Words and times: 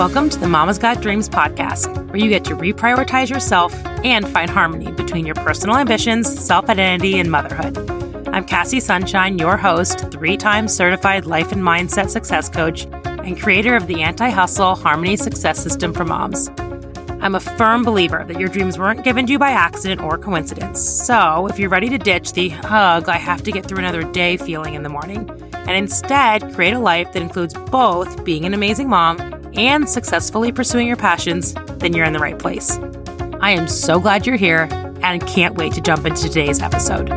Welcome 0.00 0.30
to 0.30 0.38
the 0.38 0.48
Mama's 0.48 0.78
Got 0.78 1.02
Dreams 1.02 1.28
podcast, 1.28 1.94
where 2.08 2.16
you 2.16 2.30
get 2.30 2.42
to 2.46 2.56
reprioritize 2.56 3.28
yourself 3.28 3.74
and 4.02 4.26
find 4.26 4.48
harmony 4.48 4.90
between 4.92 5.26
your 5.26 5.34
personal 5.34 5.76
ambitions, 5.76 6.42
self 6.42 6.70
identity, 6.70 7.18
and 7.18 7.30
motherhood. 7.30 7.76
I'm 8.28 8.46
Cassie 8.46 8.80
Sunshine, 8.80 9.38
your 9.38 9.58
host, 9.58 10.10
three 10.10 10.38
times 10.38 10.74
certified 10.74 11.26
life 11.26 11.52
and 11.52 11.60
mindset 11.60 12.08
success 12.08 12.48
coach, 12.48 12.86
and 13.04 13.38
creator 13.38 13.76
of 13.76 13.88
the 13.88 14.00
anti 14.00 14.30
hustle 14.30 14.74
harmony 14.74 15.18
success 15.18 15.62
system 15.62 15.92
for 15.92 16.06
moms. 16.06 16.48
I'm 17.20 17.34
a 17.34 17.40
firm 17.40 17.82
believer 17.82 18.24
that 18.26 18.40
your 18.40 18.48
dreams 18.48 18.78
weren't 18.78 19.04
given 19.04 19.26
to 19.26 19.32
you 19.32 19.38
by 19.38 19.50
accident 19.50 20.00
or 20.00 20.16
coincidence. 20.16 20.80
So, 20.80 21.46
if 21.46 21.58
you're 21.58 21.68
ready 21.68 21.90
to 21.90 21.98
ditch 21.98 22.32
the 22.32 22.48
hug, 22.48 23.10
I 23.10 23.18
have 23.18 23.42
to 23.42 23.52
get 23.52 23.66
through 23.66 23.80
another 23.80 24.02
day 24.04 24.38
feeling 24.38 24.72
in 24.72 24.82
the 24.82 24.88
morning, 24.88 25.28
and 25.52 25.72
instead 25.72 26.54
create 26.54 26.72
a 26.72 26.78
life 26.78 27.12
that 27.12 27.20
includes 27.20 27.52
both 27.52 28.24
being 28.24 28.46
an 28.46 28.54
amazing 28.54 28.88
mom 28.88 29.39
and 29.54 29.88
successfully 29.88 30.52
pursuing 30.52 30.86
your 30.86 30.96
passions, 30.96 31.54
then 31.78 31.92
you're 31.92 32.04
in 32.04 32.12
the 32.12 32.18
right 32.18 32.38
place. 32.38 32.78
I 33.40 33.50
am 33.50 33.68
so 33.68 33.98
glad 33.98 34.26
you're 34.26 34.36
here 34.36 34.68
and 35.02 35.26
can't 35.26 35.56
wait 35.56 35.72
to 35.74 35.80
jump 35.80 36.06
into 36.06 36.22
today's 36.22 36.60
episode. 36.60 37.08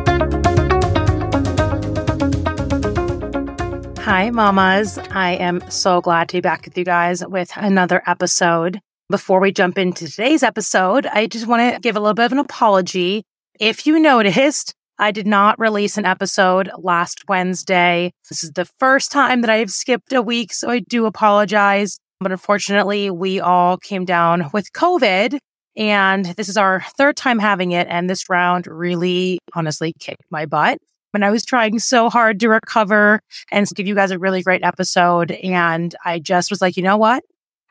Hi, 3.98 4.30
mamas. 4.30 4.98
I 4.98 5.32
am 5.32 5.62
so 5.70 6.00
glad 6.00 6.28
to 6.28 6.36
be 6.36 6.40
back 6.40 6.64
with 6.64 6.76
you 6.76 6.84
guys 6.84 7.26
with 7.26 7.50
another 7.56 8.02
episode. 8.06 8.80
Before 9.10 9.40
we 9.40 9.52
jump 9.52 9.76
into 9.76 10.08
today's 10.08 10.42
episode, 10.42 11.06
I 11.06 11.26
just 11.26 11.46
want 11.46 11.74
to 11.74 11.80
give 11.80 11.96
a 11.96 12.00
little 12.00 12.14
bit 12.14 12.26
of 12.26 12.32
an 12.32 12.38
apology. 12.38 13.24
If 13.60 13.86
you 13.86 13.98
noticed, 13.98 14.74
I 14.98 15.10
did 15.10 15.26
not 15.26 15.58
release 15.58 15.98
an 15.98 16.04
episode 16.04 16.70
last 16.78 17.24
Wednesday. 17.28 18.12
This 18.28 18.44
is 18.44 18.52
the 18.52 18.64
first 18.78 19.10
time 19.10 19.40
that 19.40 19.50
I've 19.50 19.70
skipped 19.70 20.12
a 20.12 20.22
week, 20.22 20.52
so 20.52 20.70
I 20.70 20.78
do 20.78 21.06
apologize. 21.06 21.98
But 22.24 22.32
unfortunately, 22.32 23.10
we 23.10 23.38
all 23.38 23.76
came 23.76 24.04
down 24.04 24.50
with 24.52 24.72
COVID. 24.72 25.38
And 25.76 26.24
this 26.24 26.48
is 26.48 26.56
our 26.56 26.80
third 26.96 27.16
time 27.16 27.38
having 27.38 27.72
it. 27.72 27.86
And 27.88 28.10
this 28.10 28.28
round 28.28 28.66
really, 28.66 29.38
honestly, 29.54 29.92
kicked 30.00 30.24
my 30.30 30.46
butt. 30.46 30.78
And 31.12 31.24
I 31.24 31.30
was 31.30 31.44
trying 31.44 31.78
so 31.78 32.10
hard 32.10 32.40
to 32.40 32.48
recover 32.48 33.20
and 33.52 33.68
give 33.74 33.86
you 33.86 33.94
guys 33.94 34.10
a 34.10 34.18
really 34.18 34.42
great 34.42 34.64
episode. 34.64 35.30
And 35.30 35.94
I 36.04 36.18
just 36.18 36.50
was 36.50 36.60
like, 36.60 36.76
you 36.76 36.82
know 36.82 36.96
what? 36.96 37.22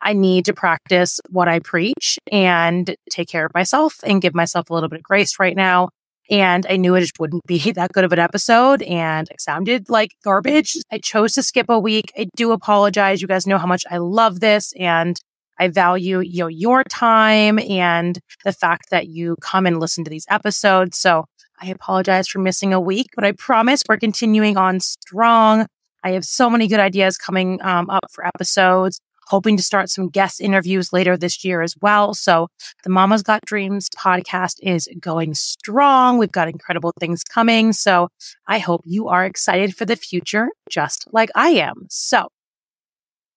I 0.02 0.14
need 0.14 0.46
to 0.46 0.54
practice 0.54 1.20
what 1.30 1.48
I 1.48 1.60
preach 1.60 2.20
and 2.32 2.96
take 3.10 3.30
care 3.30 3.46
of 3.46 3.54
myself 3.54 3.96
and 4.04 4.22
give 4.22 4.36
myself 4.36 4.70
a 4.70 4.74
little 4.74 4.90
bit 4.90 5.00
of 5.00 5.04
grace 5.04 5.40
right 5.40 5.56
now. 5.56 5.90
And 6.30 6.66
I 6.70 6.78
knew 6.78 6.96
it 6.96 7.02
just 7.02 7.20
wouldn't 7.20 7.46
be 7.46 7.72
that 7.76 7.92
good 7.92 8.04
of 8.04 8.14
an 8.14 8.20
episode 8.20 8.82
and 8.84 9.28
it 9.30 9.42
sounded 9.42 9.90
like 9.90 10.12
garbage. 10.24 10.78
I 10.92 10.98
chose 11.00 11.34
to 11.34 11.44
skip 11.44 11.68
a 11.70 11.80
week. 11.80 12.12
I 12.18 12.28
do 12.36 12.52
apologize. 12.52 13.22
You 13.22 13.28
guys 13.28 13.48
know 13.48 13.58
how 13.58 13.68
much 13.68 13.84
I 13.90 13.98
love 13.98 14.40
this 14.40 14.74
and 14.78 15.20
I 15.60 15.68
value 15.68 16.20
you 16.20 16.40
know, 16.40 16.48
your 16.48 16.84
time 16.86 17.60
and 17.60 18.20
the 18.44 18.54
fact 18.54 18.90
that 18.90 19.08
you 19.08 19.36
come 19.42 19.66
and 19.66 19.80
listen 19.80 20.04
to 20.04 20.10
these 20.10 20.26
episodes. 20.30 20.98
So 20.98 21.26
I 21.62 21.68
apologize 21.68 22.28
for 22.28 22.40
missing 22.40 22.74
a 22.74 22.82
week, 22.82 23.08
but 23.16 23.24
I 23.24 23.34
promise 23.34 23.84
we're 23.88 23.98
continuing 23.98 24.58
on 24.58 24.80
strong. 24.80 25.68
I 26.04 26.12
have 26.12 26.26
so 26.26 26.50
many 26.50 26.68
good 26.68 26.80
ideas 26.80 27.18
coming 27.18 27.62
um, 27.62 27.90
up 27.90 28.06
for 28.12 28.26
episodes 28.26 29.00
hoping 29.34 29.58
to 29.58 29.64
start 29.64 29.90
some 29.90 30.10
guest 30.10 30.40
interviews 30.40 30.94
later 30.94 31.18
this 31.18 31.44
year 31.44 31.64
as 31.64 31.74
well. 31.82 32.14
So 32.14 32.50
the 32.84 32.92
Mama's 32.92 33.24
Got 33.24 33.44
Dreams 33.46 33.90
podcast 33.90 34.58
is 34.62 34.88
going 35.00 35.34
strong. 35.34 36.20
We've 36.20 36.32
got 36.32 36.48
incredible 36.48 36.94
things 37.00 37.24
coming. 37.24 37.74
So 37.74 38.10
I 38.46 38.60
hope 38.60 38.82
you 38.86 39.08
are 39.08 39.26
excited 39.26 39.76
for 39.76 39.86
the 39.86 39.96
future, 39.96 40.50
just 40.70 41.08
like 41.12 41.32
I 41.34 41.50
am. 41.50 41.88
So 41.90 42.28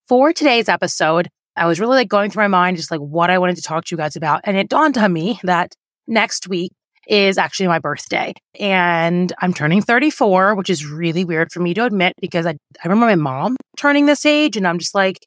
for 0.07 0.35
today's 0.35 0.69
episode, 0.69 1.31
I 1.57 1.65
was 1.65 1.81
really 1.81 1.97
like 1.97 2.09
going 2.09 2.31
through 2.31 2.43
my 2.43 2.49
mind, 2.49 2.77
just 2.77 2.91
like 2.91 3.01
what 3.01 3.31
I 3.31 3.39
wanted 3.39 3.57
to 3.57 3.63
talk 3.63 3.87
to 3.87 3.95
you 3.95 3.97
guys 3.97 4.17
about. 4.17 4.43
And 4.45 4.59
it 4.59 4.69
dawned 4.69 4.99
on 4.99 5.15
me 5.15 5.41
that 5.45 5.73
next 6.07 6.47
week 6.47 6.73
is 7.09 7.39
actually 7.39 7.69
my 7.69 7.79
birthday 7.79 8.35
and 8.61 9.33
I'm 9.39 9.55
turning 9.55 9.81
34, 9.81 10.57
which 10.57 10.69
is 10.69 10.85
really 10.85 11.25
weird 11.25 11.53
for 11.53 11.61
me 11.61 11.73
to 11.73 11.87
admit 11.87 12.13
because 12.21 12.45
I, 12.45 12.51
I 12.51 12.89
remember 12.89 13.07
my 13.07 13.15
mom 13.15 13.57
turning 13.79 14.05
this 14.05 14.27
age 14.27 14.59
and 14.59 14.69
I'm 14.69 14.79
just 14.79 14.95
like, 14.95 15.21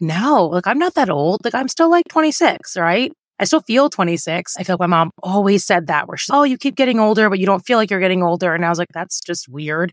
no, 0.00 0.46
like 0.46 0.66
I'm 0.66 0.78
not 0.78 0.94
that 0.94 1.10
old. 1.10 1.44
Like 1.44 1.54
I'm 1.54 1.68
still 1.68 1.90
like 1.90 2.08
26, 2.08 2.76
right? 2.76 3.12
I 3.38 3.44
still 3.44 3.60
feel 3.60 3.88
26. 3.88 4.56
I 4.58 4.64
feel 4.64 4.74
like 4.74 4.80
my 4.80 4.86
mom 4.86 5.10
always 5.22 5.64
said 5.64 5.86
that 5.86 6.06
where 6.08 6.16
she's, 6.16 6.30
oh, 6.30 6.42
you 6.42 6.58
keep 6.58 6.76
getting 6.76 7.00
older, 7.00 7.30
but 7.30 7.38
you 7.38 7.46
don't 7.46 7.64
feel 7.64 7.78
like 7.78 7.90
you're 7.90 8.00
getting 8.00 8.22
older. 8.22 8.54
And 8.54 8.64
I 8.64 8.68
was 8.68 8.78
like, 8.78 8.88
that's 8.92 9.20
just 9.20 9.48
weird. 9.48 9.92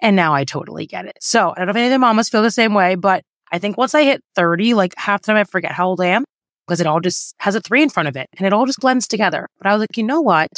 And 0.00 0.16
now 0.16 0.34
I 0.34 0.44
totally 0.44 0.86
get 0.86 1.06
it. 1.06 1.16
So 1.20 1.50
I 1.50 1.54
don't 1.58 1.66
know 1.66 1.70
if 1.70 1.76
any 1.76 1.86
of 1.86 1.92
the 1.92 1.98
mamas 1.98 2.28
feel 2.28 2.42
the 2.42 2.50
same 2.50 2.74
way, 2.74 2.96
but 2.96 3.22
I 3.52 3.58
think 3.58 3.76
once 3.76 3.94
I 3.94 4.02
hit 4.02 4.20
30, 4.34 4.74
like 4.74 4.94
half 4.96 5.22
the 5.22 5.26
time 5.26 5.36
I 5.36 5.44
forget 5.44 5.72
how 5.72 5.88
old 5.88 6.00
I 6.00 6.06
am 6.06 6.24
because 6.66 6.80
it 6.80 6.86
all 6.86 7.00
just 7.00 7.34
has 7.38 7.54
a 7.54 7.60
three 7.60 7.82
in 7.82 7.88
front 7.88 8.08
of 8.08 8.16
it 8.16 8.28
and 8.36 8.46
it 8.46 8.52
all 8.52 8.66
just 8.66 8.80
blends 8.80 9.06
together. 9.08 9.48
But 9.58 9.68
I 9.68 9.72
was 9.72 9.80
like, 9.80 9.96
you 9.96 10.02
know 10.02 10.20
what? 10.20 10.48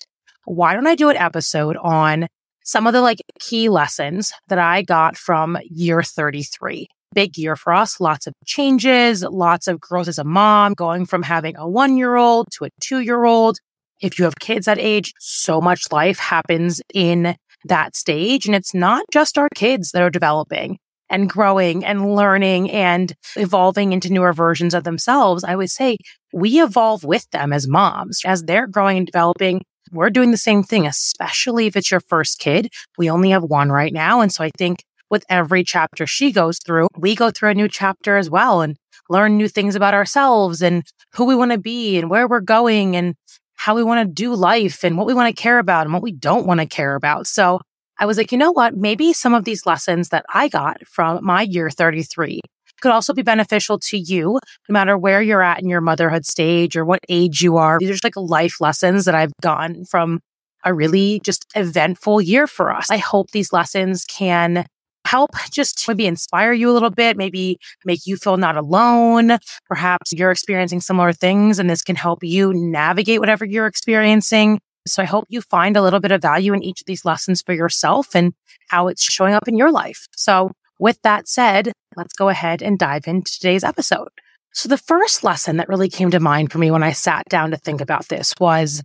Why 0.44 0.75
don't 0.75 0.87
I 0.87 0.94
do 0.94 1.10
an 1.10 1.16
episode 1.16 1.77
on 1.77 2.27
some 2.65 2.87
of 2.87 2.93
the 2.93 3.03
like 3.03 3.19
key 3.39 3.69
lessons 3.69 4.33
that 4.49 4.59
I 4.59 4.83
got 4.83 5.16
from 5.16 5.59
year 5.65 6.03
33? 6.03 6.89
Big 7.15 7.37
year 7.37 7.56
for 7.56 7.72
us. 7.72 8.00
Lots 8.00 8.26
of 8.26 8.34
changes, 8.47 9.22
lots 9.22 9.66
of 9.69 9.81
growth 9.81 10.09
as 10.09 10.19
a 10.19 10.25
mom, 10.25 10.75
going 10.75 11.06
from 11.06 11.22
having 11.22 11.56
a 11.56 11.69
one 11.69 11.97
year 11.97 12.16
old 12.16 12.48
to 12.53 12.65
a 12.65 12.69
two 12.81 13.00
year 13.00 13.25
old. 13.25 13.59
If 14.00 14.19
you 14.19 14.25
have 14.25 14.37
kids 14.41 14.66
that 14.66 14.78
age, 14.78 15.12
so 15.19 15.60
much 15.60 15.93
life 15.93 16.19
happens 16.19 16.81
in 16.94 17.37
that 17.65 17.97
stage. 17.97 18.47
And 18.47 18.54
it's 18.54 18.75
not 18.75 19.04
just 19.12 19.37
our 19.37 19.48
kids 19.54 19.91
that 19.93 20.03
are 20.03 20.10
developing 20.10 20.78
and 21.10 21.28
growing 21.28 21.84
and 21.84 22.15
learning 22.15 22.71
and 22.71 23.12
evolving 23.37 23.92
into 23.92 24.12
newer 24.12 24.32
versions 24.32 24.75
of 24.75 24.84
themselves. 24.84 25.44
I 25.44 25.56
would 25.56 25.71
say 25.71 25.97
we 26.32 26.62
evolve 26.62 27.04
with 27.04 27.28
them 27.31 27.53
as 27.53 27.69
moms 27.69 28.21
as 28.25 28.44
they're 28.44 28.66
growing 28.66 28.97
and 28.97 29.06
developing. 29.06 29.62
We're 29.92 30.10
doing 30.10 30.31
the 30.31 30.37
same 30.37 30.62
thing, 30.62 30.87
especially 30.87 31.66
if 31.66 31.77
it's 31.77 31.91
your 31.91 32.00
first 32.00 32.38
kid. 32.38 32.69
We 32.97 33.10
only 33.10 33.31
have 33.31 33.42
one 33.42 33.71
right 33.71 33.92
now. 33.92 34.21
And 34.21 34.32
so 34.32 34.44
I 34.44 34.50
think 34.56 34.84
with 35.10 35.25
every 35.28 35.65
chapter 35.65 36.06
she 36.06 36.32
goes 36.32 36.59
through, 36.65 36.88
we 36.97 37.15
go 37.15 37.31
through 37.31 37.50
a 37.50 37.54
new 37.54 37.69
chapter 37.69 38.16
as 38.16 38.31
well 38.31 38.62
and 38.62 38.76
learn 39.09 39.37
new 39.37 39.48
things 39.48 39.75
about 39.75 39.94
ourselves 39.94 40.62
and 40.62 40.84
who 41.15 41.25
we 41.25 41.34
want 41.34 41.53
to 41.53 41.59
be 41.59 41.98
and 41.98 42.09
where 42.09 42.28
we're 42.28 42.41
going 42.41 42.97
and 42.97 43.15
how 43.56 43.75
we 43.75 43.82
want 43.82 44.06
to 44.06 44.12
do 44.12 44.34
life 44.34 44.84
and 44.84 44.97
what 44.97 45.06
we 45.06 45.15
want 45.15 45.34
to 45.34 45.43
care 45.43 45.59
about 45.59 45.87
and 45.87 45.93
what 45.93 46.03
we 46.03 46.12
don't 46.12 46.47
want 46.47 46.60
to 46.60 46.66
care 46.66 46.94
about. 46.94 47.26
So 47.26 47.60
I 47.98 48.06
was 48.06 48.16
like, 48.16 48.32
you 48.32 48.38
know 48.38 48.53
what? 48.53 48.75
Maybe 48.76 49.12
some 49.12 49.34
of 49.34 49.44
these 49.44 49.66
lessons 49.66 50.09
that 50.09 50.25
I 50.32 50.48
got 50.48 50.87
from 50.87 51.22
my 51.22 51.42
year 51.42 51.69
33 51.69 52.41
could 52.81 52.92
also 52.92 53.12
be 53.12 53.22
beneficial 53.22 53.78
to 53.78 53.98
you, 53.98 54.38
no 54.69 54.72
matter 54.72 54.97
where 54.97 55.21
you're 55.21 55.42
at 55.42 55.60
in 55.60 55.69
your 55.69 55.82
motherhood 55.82 56.25
stage 56.25 56.77
or 56.77 56.84
what 56.84 57.00
age 57.10 57.42
you 57.42 57.59
are. 57.59 57.78
These 57.78 57.91
are 57.91 57.94
just 57.94 58.04
like 58.04 58.16
life 58.16 58.60
lessons 58.60 59.04
that 59.04 59.15
I've 59.15 59.32
gotten 59.42 59.84
from 59.84 60.21
a 60.65 60.72
really 60.72 61.21
just 61.22 61.44
eventful 61.54 62.22
year 62.22 62.47
for 62.47 62.72
us. 62.72 62.91
I 62.91 62.97
hope 62.97 63.31
these 63.31 63.53
lessons 63.53 64.04
can 64.06 64.66
help 65.10 65.31
just 65.50 65.87
maybe 65.88 66.06
inspire 66.06 66.53
you 66.53 66.71
a 66.71 66.72
little 66.72 66.91
bit, 66.91 67.16
maybe 67.16 67.59
make 67.84 68.06
you 68.06 68.16
feel 68.16 68.37
not 68.37 68.56
alone. 68.56 69.38
Perhaps 69.66 70.12
you're 70.12 70.31
experiencing 70.31 70.81
similar 70.81 71.12
things 71.12 71.59
and 71.59 71.69
this 71.69 71.82
can 71.82 71.97
help 71.97 72.22
you 72.22 72.53
navigate 72.54 73.19
whatever 73.19 73.44
you're 73.44 73.66
experiencing. 73.66 74.60
So 74.87 75.03
I 75.03 75.06
hope 75.06 75.25
you 75.28 75.41
find 75.43 75.76
a 75.76 75.82
little 75.82 75.98
bit 75.98 76.12
of 76.12 76.22
value 76.22 76.54
in 76.54 76.62
each 76.62 76.81
of 76.81 76.87
these 76.87 77.04
lessons 77.04 77.43
for 77.43 77.53
yourself 77.53 78.15
and 78.15 78.32
how 78.69 78.87
it's 78.87 79.03
showing 79.03 79.34
up 79.34 79.48
in 79.48 79.56
your 79.56 79.72
life. 79.72 80.06
So 80.16 80.53
with 80.78 81.03
that 81.03 81.27
said, 81.28 81.72
let's 81.97 82.15
go 82.15 82.28
ahead 82.28 82.62
and 82.62 82.78
dive 82.78 83.09
into 83.09 83.32
today's 83.32 83.65
episode. 83.65 84.09
So 84.53 84.69
the 84.69 84.78
first 84.78 85.25
lesson 85.25 85.56
that 85.56 85.69
really 85.69 85.88
came 85.88 86.12
to 86.12 86.21
mind 86.21 86.53
for 86.53 86.59
me 86.59 86.71
when 86.71 86.84
I 86.84 86.92
sat 86.92 87.25
down 87.28 87.50
to 87.50 87.56
think 87.56 87.81
about 87.81 88.09
this 88.09 88.32
was 88.38 88.81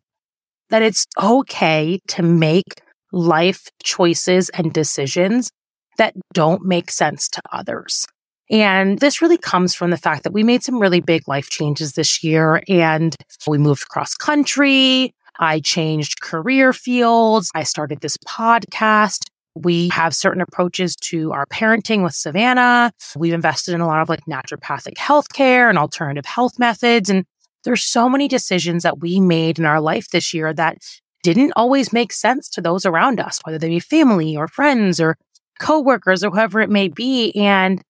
that 0.71 0.81
it's 0.81 1.05
okay 1.21 1.99
to 2.07 2.23
make 2.23 2.81
life 3.11 3.69
choices 3.83 4.49
and 4.49 4.73
decisions 4.73 5.51
that 5.97 6.13
don't 6.33 6.65
make 6.65 6.91
sense 6.91 7.27
to 7.29 7.41
others. 7.51 8.05
And 8.49 8.99
this 8.99 9.21
really 9.21 9.37
comes 9.37 9.73
from 9.73 9.89
the 9.89 9.97
fact 9.97 10.23
that 10.23 10.33
we 10.33 10.43
made 10.43 10.63
some 10.63 10.79
really 10.79 11.01
big 11.01 11.27
life 11.27 11.49
changes 11.49 11.93
this 11.93 12.23
year 12.23 12.61
and 12.67 13.15
we 13.47 13.57
moved 13.57 13.83
across 13.83 14.13
country. 14.13 15.13
I 15.39 15.59
changed 15.59 16.21
career 16.21 16.71
fields. 16.71 17.49
I 17.55 17.63
started 17.63 18.01
this 18.01 18.17
podcast. 18.17 19.25
We 19.55 19.89
have 19.89 20.13
certain 20.13 20.41
approaches 20.41 20.95
to 20.97 21.31
our 21.31 21.45
parenting 21.45 22.03
with 22.03 22.13
Savannah. 22.13 22.91
We've 23.15 23.33
invested 23.33 23.73
in 23.73 23.81
a 23.81 23.87
lot 23.87 24.01
of 24.01 24.09
like 24.09 24.25
naturopathic 24.29 24.95
healthcare 24.95 25.69
and 25.69 25.77
alternative 25.77 26.25
health 26.25 26.59
methods. 26.59 27.09
And 27.09 27.25
there's 27.63 27.83
so 27.83 28.09
many 28.09 28.27
decisions 28.27 28.83
that 28.83 28.99
we 28.99 29.19
made 29.19 29.57
in 29.57 29.65
our 29.65 29.81
life 29.81 30.09
this 30.09 30.33
year 30.33 30.53
that 30.53 30.77
didn't 31.23 31.53
always 31.55 31.91
make 31.91 32.13
sense 32.13 32.49
to 32.49 32.61
those 32.61 32.85
around 32.85 33.19
us, 33.19 33.39
whether 33.43 33.57
they 33.57 33.69
be 33.69 33.79
family 33.79 34.37
or 34.37 34.47
friends 34.47 34.99
or 34.99 35.17
coworkers 35.59 36.23
or 36.23 36.31
whoever 36.31 36.61
it 36.61 36.69
may 36.69 36.87
be. 36.87 37.31
And 37.33 37.81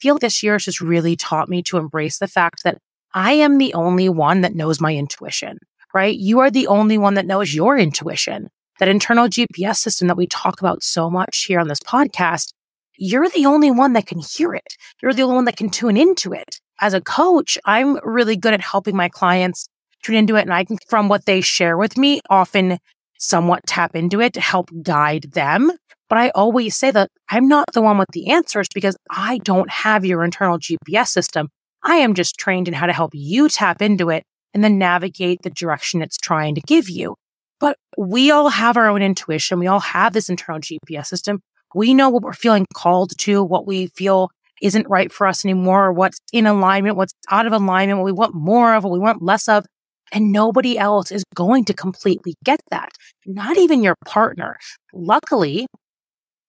feel 0.00 0.18
this 0.18 0.42
year 0.42 0.54
has 0.54 0.64
just 0.64 0.80
really 0.80 1.16
taught 1.16 1.48
me 1.48 1.62
to 1.64 1.76
embrace 1.76 2.18
the 2.18 2.28
fact 2.28 2.62
that 2.64 2.78
I 3.12 3.32
am 3.32 3.58
the 3.58 3.74
only 3.74 4.08
one 4.08 4.40
that 4.42 4.54
knows 4.54 4.80
my 4.80 4.94
intuition, 4.94 5.58
right? 5.92 6.16
You 6.16 6.40
are 6.40 6.50
the 6.50 6.66
only 6.68 6.96
one 6.98 7.14
that 7.14 7.26
knows 7.26 7.54
your 7.54 7.76
intuition. 7.76 8.48
That 8.78 8.88
internal 8.88 9.28
GPS 9.28 9.76
system 9.76 10.08
that 10.08 10.16
we 10.16 10.26
talk 10.26 10.60
about 10.60 10.82
so 10.82 11.10
much 11.10 11.44
here 11.44 11.60
on 11.60 11.68
this 11.68 11.80
podcast, 11.80 12.52
you're 12.96 13.28
the 13.28 13.46
only 13.46 13.70
one 13.70 13.92
that 13.92 14.06
can 14.06 14.20
hear 14.20 14.54
it. 14.54 14.74
You're 15.02 15.12
the 15.12 15.22
only 15.22 15.34
one 15.34 15.44
that 15.46 15.56
can 15.56 15.70
tune 15.70 15.96
into 15.96 16.32
it. 16.32 16.60
as 16.80 16.94
a 16.94 17.00
coach, 17.00 17.58
I'm 17.66 17.98
really 18.02 18.36
good 18.36 18.54
at 18.54 18.62
helping 18.62 18.96
my 18.96 19.10
clients 19.10 19.68
tune 20.02 20.16
into 20.16 20.36
it. 20.36 20.42
And 20.42 20.54
I 20.54 20.64
can, 20.64 20.78
from 20.88 21.08
what 21.08 21.26
they 21.26 21.42
share 21.42 21.76
with 21.76 21.98
me, 21.98 22.20
often 22.30 22.78
somewhat 23.20 23.60
tap 23.66 23.94
into 23.94 24.20
it 24.20 24.32
to 24.32 24.40
help 24.40 24.70
guide 24.82 25.30
them. 25.32 25.70
But 26.08 26.18
I 26.18 26.30
always 26.30 26.76
say 26.76 26.90
that 26.90 27.08
I'm 27.28 27.46
not 27.46 27.66
the 27.72 27.82
one 27.82 27.98
with 27.98 28.08
the 28.12 28.30
answers 28.30 28.66
because 28.74 28.96
I 29.10 29.38
don't 29.44 29.70
have 29.70 30.04
your 30.04 30.24
internal 30.24 30.58
GPS 30.58 31.08
system. 31.08 31.48
I 31.84 31.96
am 31.96 32.14
just 32.14 32.36
trained 32.36 32.66
in 32.66 32.74
how 32.74 32.86
to 32.86 32.92
help 32.92 33.12
you 33.14 33.48
tap 33.48 33.80
into 33.80 34.10
it 34.10 34.24
and 34.52 34.64
then 34.64 34.78
navigate 34.78 35.42
the 35.42 35.50
direction 35.50 36.02
it's 36.02 36.18
trying 36.18 36.56
to 36.56 36.60
give 36.66 36.88
you. 36.88 37.14
But 37.60 37.76
we 37.96 38.30
all 38.30 38.48
have 38.48 38.76
our 38.76 38.88
own 38.88 39.02
intuition. 39.02 39.60
We 39.60 39.66
all 39.66 39.80
have 39.80 40.12
this 40.12 40.28
internal 40.28 40.60
GPS 40.60 41.06
system. 41.06 41.40
We 41.74 41.94
know 41.94 42.08
what 42.08 42.22
we're 42.22 42.32
feeling 42.32 42.66
called 42.74 43.16
to, 43.18 43.44
what 43.44 43.66
we 43.66 43.86
feel 43.88 44.30
isn't 44.60 44.88
right 44.88 45.12
for 45.12 45.26
us 45.26 45.44
anymore, 45.44 45.86
or 45.86 45.92
what's 45.92 46.18
in 46.32 46.46
alignment, 46.46 46.96
what's 46.96 47.14
out 47.30 47.46
of 47.46 47.52
alignment, 47.52 47.98
what 47.98 48.04
we 48.04 48.12
want 48.12 48.34
more 48.34 48.74
of, 48.74 48.84
what 48.84 48.92
we 48.92 48.98
want 48.98 49.22
less 49.22 49.48
of. 49.48 49.64
And 50.12 50.32
nobody 50.32 50.78
else 50.78 51.12
is 51.12 51.22
going 51.34 51.64
to 51.66 51.74
completely 51.74 52.34
get 52.44 52.60
that. 52.70 52.90
Not 53.26 53.56
even 53.56 53.82
your 53.82 53.96
partner. 54.06 54.58
Luckily, 54.92 55.66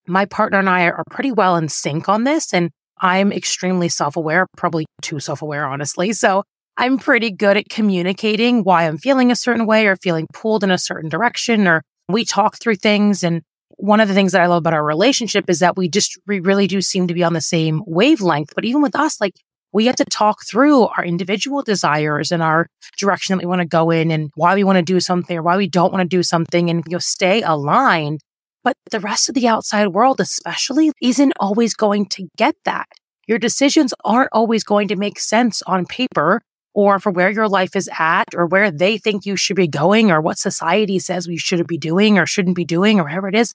my 0.07 0.25
partner 0.25 0.59
and 0.59 0.69
I 0.69 0.85
are 0.85 1.03
pretty 1.11 1.31
well 1.31 1.55
in 1.55 1.69
sync 1.69 2.09
on 2.09 2.23
this. 2.23 2.53
And 2.53 2.71
I'm 2.99 3.31
extremely 3.31 3.89
self 3.89 4.15
aware, 4.15 4.47
probably 4.57 4.85
too 5.01 5.19
self 5.19 5.41
aware, 5.41 5.65
honestly. 5.65 6.13
So 6.13 6.43
I'm 6.77 6.97
pretty 6.97 7.31
good 7.31 7.57
at 7.57 7.69
communicating 7.69 8.63
why 8.63 8.87
I'm 8.87 8.97
feeling 8.97 9.31
a 9.31 9.35
certain 9.35 9.65
way 9.65 9.87
or 9.87 9.95
feeling 9.97 10.27
pulled 10.33 10.63
in 10.63 10.71
a 10.71 10.77
certain 10.77 11.09
direction, 11.09 11.67
or 11.67 11.83
we 12.07 12.25
talk 12.25 12.59
through 12.59 12.77
things. 12.77 13.23
And 13.23 13.41
one 13.77 13.99
of 13.99 14.07
the 14.07 14.13
things 14.13 14.31
that 14.31 14.41
I 14.41 14.47
love 14.47 14.59
about 14.59 14.73
our 14.73 14.83
relationship 14.83 15.49
is 15.49 15.59
that 15.59 15.75
we 15.75 15.89
just, 15.89 16.17
we 16.27 16.39
really 16.39 16.67
do 16.67 16.81
seem 16.81 17.07
to 17.07 17.13
be 17.13 17.23
on 17.23 17.33
the 17.33 17.41
same 17.41 17.83
wavelength. 17.85 18.53
But 18.55 18.65
even 18.65 18.81
with 18.81 18.95
us, 18.95 19.19
like 19.19 19.33
we 19.73 19.85
have 19.85 19.95
to 19.97 20.05
talk 20.05 20.45
through 20.45 20.87
our 20.87 21.03
individual 21.03 21.61
desires 21.61 22.31
and 22.31 22.43
our 22.43 22.67
direction 22.97 23.35
that 23.35 23.43
we 23.43 23.47
want 23.47 23.61
to 23.61 23.67
go 23.67 23.89
in 23.89 24.11
and 24.11 24.29
why 24.35 24.55
we 24.55 24.63
want 24.63 24.77
to 24.77 24.83
do 24.83 24.99
something 24.99 25.37
or 25.37 25.41
why 25.41 25.57
we 25.57 25.67
don't 25.67 25.91
want 25.91 26.01
to 26.01 26.07
do 26.07 26.23
something 26.23 26.69
and 26.69 26.83
you 26.87 26.93
know, 26.93 26.99
stay 26.99 27.41
aligned. 27.41 28.21
But 28.63 28.75
the 28.91 28.99
rest 28.99 29.29
of 29.29 29.35
the 29.35 29.47
outside 29.47 29.87
world, 29.87 30.19
especially, 30.19 30.91
isn't 31.01 31.33
always 31.39 31.73
going 31.73 32.05
to 32.07 32.27
get 32.37 32.55
that. 32.65 32.87
Your 33.27 33.39
decisions 33.39 33.93
aren't 34.03 34.29
always 34.31 34.63
going 34.63 34.87
to 34.89 34.95
make 34.95 35.19
sense 35.19 35.61
on 35.63 35.85
paper 35.85 36.41
or 36.73 36.99
for 36.99 37.11
where 37.11 37.29
your 37.29 37.47
life 37.47 37.75
is 37.75 37.89
at 37.97 38.25
or 38.35 38.45
where 38.45 38.71
they 38.71 38.97
think 38.97 39.25
you 39.25 39.35
should 39.35 39.55
be 39.55 39.67
going 39.67 40.11
or 40.11 40.21
what 40.21 40.37
society 40.37 40.99
says 40.99 41.27
we 41.27 41.37
should 41.37 41.65
be 41.67 41.77
doing 41.77 42.17
or 42.17 42.25
shouldn't 42.25 42.55
be 42.55 42.65
doing 42.65 42.99
or 42.99 43.03
whatever 43.03 43.27
it 43.27 43.35
is. 43.35 43.53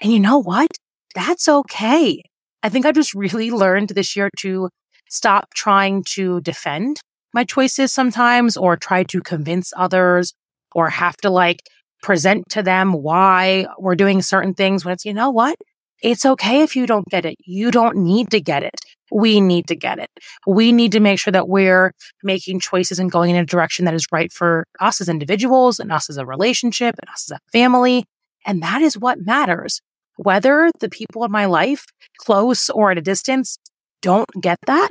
And 0.00 0.12
you 0.12 0.20
know 0.20 0.38
what? 0.38 0.68
That's 1.14 1.48
okay. 1.48 2.22
I 2.62 2.68
think 2.68 2.86
I 2.86 2.92
just 2.92 3.14
really 3.16 3.50
learned 3.50 3.90
this 3.90 4.16
year 4.16 4.30
to 4.40 4.68
stop 5.08 5.52
trying 5.54 6.04
to 6.04 6.40
defend 6.40 7.00
my 7.32 7.44
choices 7.44 7.92
sometimes 7.92 8.56
or 8.56 8.76
try 8.76 9.02
to 9.04 9.20
convince 9.20 9.72
others 9.76 10.32
or 10.74 10.88
have 10.88 11.16
to 11.18 11.30
like 11.30 11.60
present 12.02 12.48
to 12.50 12.62
them 12.62 12.92
why 12.92 13.66
we're 13.78 13.94
doing 13.94 14.22
certain 14.22 14.54
things 14.54 14.84
when 14.84 14.92
it's, 14.92 15.04
you 15.04 15.12
know 15.12 15.30
what? 15.30 15.56
It's 16.02 16.26
okay 16.26 16.62
if 16.62 16.76
you 16.76 16.86
don't 16.86 17.06
get 17.08 17.24
it. 17.24 17.36
You 17.44 17.70
don't 17.70 17.96
need 17.96 18.30
to 18.30 18.40
get 18.40 18.62
it. 18.62 18.74
We 19.10 19.40
need 19.40 19.66
to 19.68 19.76
get 19.76 19.98
it. 19.98 20.10
We 20.46 20.72
need 20.72 20.92
to 20.92 21.00
make 21.00 21.18
sure 21.18 21.32
that 21.32 21.48
we're 21.48 21.92
making 22.22 22.60
choices 22.60 22.98
and 22.98 23.10
going 23.10 23.30
in 23.30 23.36
a 23.36 23.46
direction 23.46 23.84
that 23.84 23.94
is 23.94 24.06
right 24.12 24.32
for 24.32 24.66
us 24.80 25.00
as 25.00 25.08
individuals 25.08 25.78
and 25.78 25.92
us 25.92 26.10
as 26.10 26.16
a 26.18 26.26
relationship 26.26 26.96
and 27.00 27.08
us 27.10 27.30
as 27.30 27.36
a 27.36 27.50
family. 27.50 28.04
And 28.44 28.62
that 28.62 28.82
is 28.82 28.98
what 28.98 29.24
matters. 29.24 29.80
Whether 30.16 30.70
the 30.80 30.88
people 30.88 31.24
in 31.24 31.30
my 31.30 31.46
life, 31.46 31.86
close 32.18 32.70
or 32.70 32.90
at 32.90 32.98
a 32.98 33.02
distance, 33.02 33.58
don't 34.06 34.30
get 34.40 34.58
that 34.66 34.90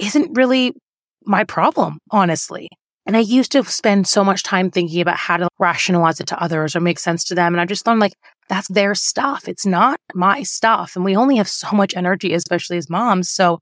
isn't 0.00 0.34
really 0.34 0.72
my 1.26 1.44
problem, 1.44 1.98
honestly. 2.10 2.70
And 3.04 3.14
I 3.14 3.20
used 3.20 3.52
to 3.52 3.62
spend 3.64 4.06
so 4.06 4.24
much 4.24 4.42
time 4.42 4.70
thinking 4.70 5.02
about 5.02 5.18
how 5.18 5.36
to 5.36 5.48
rationalize 5.58 6.18
it 6.18 6.28
to 6.28 6.42
others 6.42 6.74
or 6.74 6.80
make 6.80 6.98
sense 6.98 7.24
to 7.24 7.34
them. 7.34 7.52
And 7.52 7.60
I 7.60 7.66
just 7.66 7.86
learned 7.86 8.00
like, 8.00 8.14
that's 8.48 8.68
their 8.68 8.94
stuff. 8.94 9.46
It's 9.48 9.66
not 9.66 10.00
my 10.14 10.44
stuff. 10.44 10.96
And 10.96 11.04
we 11.04 11.14
only 11.14 11.36
have 11.36 11.48
so 11.48 11.72
much 11.72 11.94
energy, 11.94 12.32
especially 12.32 12.78
as 12.78 12.88
moms. 12.88 13.28
So 13.28 13.58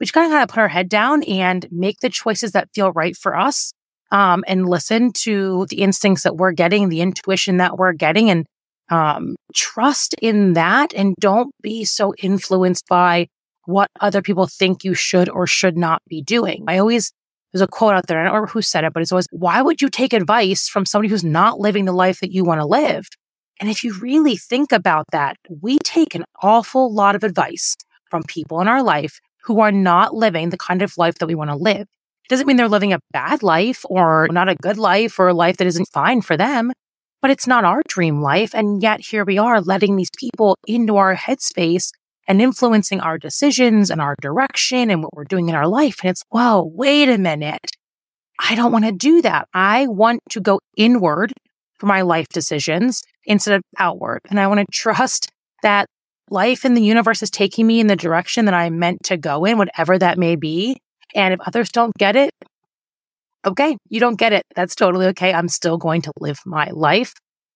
we 0.00 0.06
just 0.06 0.14
kind 0.14 0.24
of 0.24 0.32
got 0.32 0.48
to 0.48 0.54
put 0.54 0.60
our 0.60 0.68
head 0.68 0.88
down 0.88 1.22
and 1.24 1.68
make 1.70 2.00
the 2.00 2.08
choices 2.08 2.52
that 2.52 2.70
feel 2.74 2.90
right 2.92 3.14
for 3.14 3.36
us. 3.36 3.74
Um, 4.10 4.44
and 4.46 4.66
listen 4.66 5.12
to 5.24 5.66
the 5.68 5.82
instincts 5.82 6.22
that 6.22 6.36
we're 6.36 6.52
getting, 6.52 6.88
the 6.88 7.02
intuition 7.02 7.58
that 7.58 7.78
we're 7.78 7.94
getting, 7.94 8.30
and 8.30 8.46
um, 8.90 9.36
trust 9.54 10.14
in 10.22 10.54
that. 10.54 10.94
And 10.94 11.14
don't 11.20 11.50
be 11.62 11.84
so 11.84 12.14
influenced 12.18 12.86
by 12.88 13.28
what 13.66 13.88
other 14.00 14.22
people 14.22 14.46
think 14.46 14.84
you 14.84 14.94
should 14.94 15.28
or 15.28 15.46
should 15.46 15.76
not 15.76 16.02
be 16.08 16.22
doing. 16.22 16.64
I 16.66 16.78
always 16.78 17.12
there's 17.52 17.62
a 17.62 17.66
quote 17.66 17.94
out 17.94 18.06
there, 18.06 18.18
I 18.18 18.24
don't 18.24 18.32
remember 18.32 18.50
who 18.50 18.62
said 18.62 18.84
it, 18.84 18.92
but 18.92 19.02
it's 19.02 19.12
always, 19.12 19.28
why 19.30 19.60
would 19.60 19.82
you 19.82 19.90
take 19.90 20.12
advice 20.12 20.68
from 20.68 20.86
somebody 20.86 21.10
who's 21.10 21.24
not 21.24 21.60
living 21.60 21.84
the 21.84 21.92
life 21.92 22.20
that 22.20 22.32
you 22.32 22.44
want 22.44 22.60
to 22.60 22.66
live? 22.66 23.06
And 23.60 23.68
if 23.68 23.84
you 23.84 23.92
really 24.00 24.36
think 24.36 24.72
about 24.72 25.06
that, 25.12 25.36
we 25.60 25.78
take 25.78 26.14
an 26.14 26.24
awful 26.42 26.92
lot 26.92 27.14
of 27.14 27.22
advice 27.22 27.76
from 28.10 28.22
people 28.22 28.60
in 28.60 28.68
our 28.68 28.82
life 28.82 29.20
who 29.44 29.60
are 29.60 29.72
not 29.72 30.14
living 30.14 30.48
the 30.48 30.56
kind 30.56 30.82
of 30.82 30.96
life 30.96 31.16
that 31.18 31.26
we 31.26 31.34
want 31.34 31.50
to 31.50 31.56
live. 31.56 31.82
It 31.82 32.28
doesn't 32.28 32.46
mean 32.46 32.56
they're 32.56 32.68
living 32.68 32.92
a 32.92 33.00
bad 33.12 33.42
life 33.42 33.84
or 33.84 34.28
not 34.30 34.48
a 34.48 34.54
good 34.54 34.78
life 34.78 35.18
or 35.18 35.28
a 35.28 35.34
life 35.34 35.58
that 35.58 35.66
isn't 35.66 35.88
fine 35.92 36.22
for 36.22 36.36
them, 36.36 36.72
but 37.20 37.30
it's 37.30 37.46
not 37.46 37.64
our 37.64 37.82
dream 37.86 38.22
life. 38.22 38.54
And 38.54 38.82
yet 38.82 39.00
here 39.00 39.24
we 39.24 39.38
are 39.38 39.60
letting 39.60 39.96
these 39.96 40.10
people 40.16 40.56
into 40.66 40.96
our 40.96 41.14
headspace 41.14 41.90
and 42.28 42.40
influencing 42.40 43.00
our 43.00 43.18
decisions 43.18 43.90
and 43.90 44.00
our 44.00 44.16
direction 44.20 44.90
and 44.90 45.02
what 45.02 45.14
we're 45.14 45.24
doing 45.24 45.48
in 45.48 45.54
our 45.54 45.66
life. 45.66 45.98
And 46.02 46.10
it's, 46.10 46.22
whoa, 46.30 46.70
wait 46.74 47.08
a 47.08 47.18
minute. 47.18 47.70
I 48.38 48.54
don't 48.54 48.72
want 48.72 48.84
to 48.84 48.92
do 48.92 49.22
that. 49.22 49.48
I 49.54 49.86
want 49.86 50.20
to 50.30 50.40
go 50.40 50.60
inward 50.76 51.32
for 51.78 51.86
my 51.86 52.02
life 52.02 52.28
decisions 52.28 53.02
instead 53.24 53.54
of 53.54 53.62
outward. 53.78 54.20
And 54.30 54.38
I 54.40 54.46
want 54.46 54.60
to 54.60 54.66
trust 54.72 55.28
that 55.62 55.86
life 56.30 56.64
and 56.64 56.76
the 56.76 56.82
universe 56.82 57.22
is 57.22 57.30
taking 57.30 57.66
me 57.66 57.80
in 57.80 57.86
the 57.86 57.96
direction 57.96 58.46
that 58.46 58.54
I'm 58.54 58.78
meant 58.78 59.02
to 59.04 59.16
go 59.16 59.44
in, 59.44 59.58
whatever 59.58 59.98
that 59.98 60.18
may 60.18 60.36
be. 60.36 60.78
And 61.14 61.34
if 61.34 61.40
others 61.46 61.70
don't 61.70 61.94
get 61.98 62.16
it, 62.16 62.30
okay, 63.44 63.76
you 63.88 64.00
don't 64.00 64.18
get 64.18 64.32
it. 64.32 64.44
That's 64.54 64.74
totally 64.74 65.06
okay. 65.06 65.32
I'm 65.32 65.48
still 65.48 65.76
going 65.76 66.02
to 66.02 66.12
live 66.20 66.40
my 66.46 66.70
life. 66.72 67.12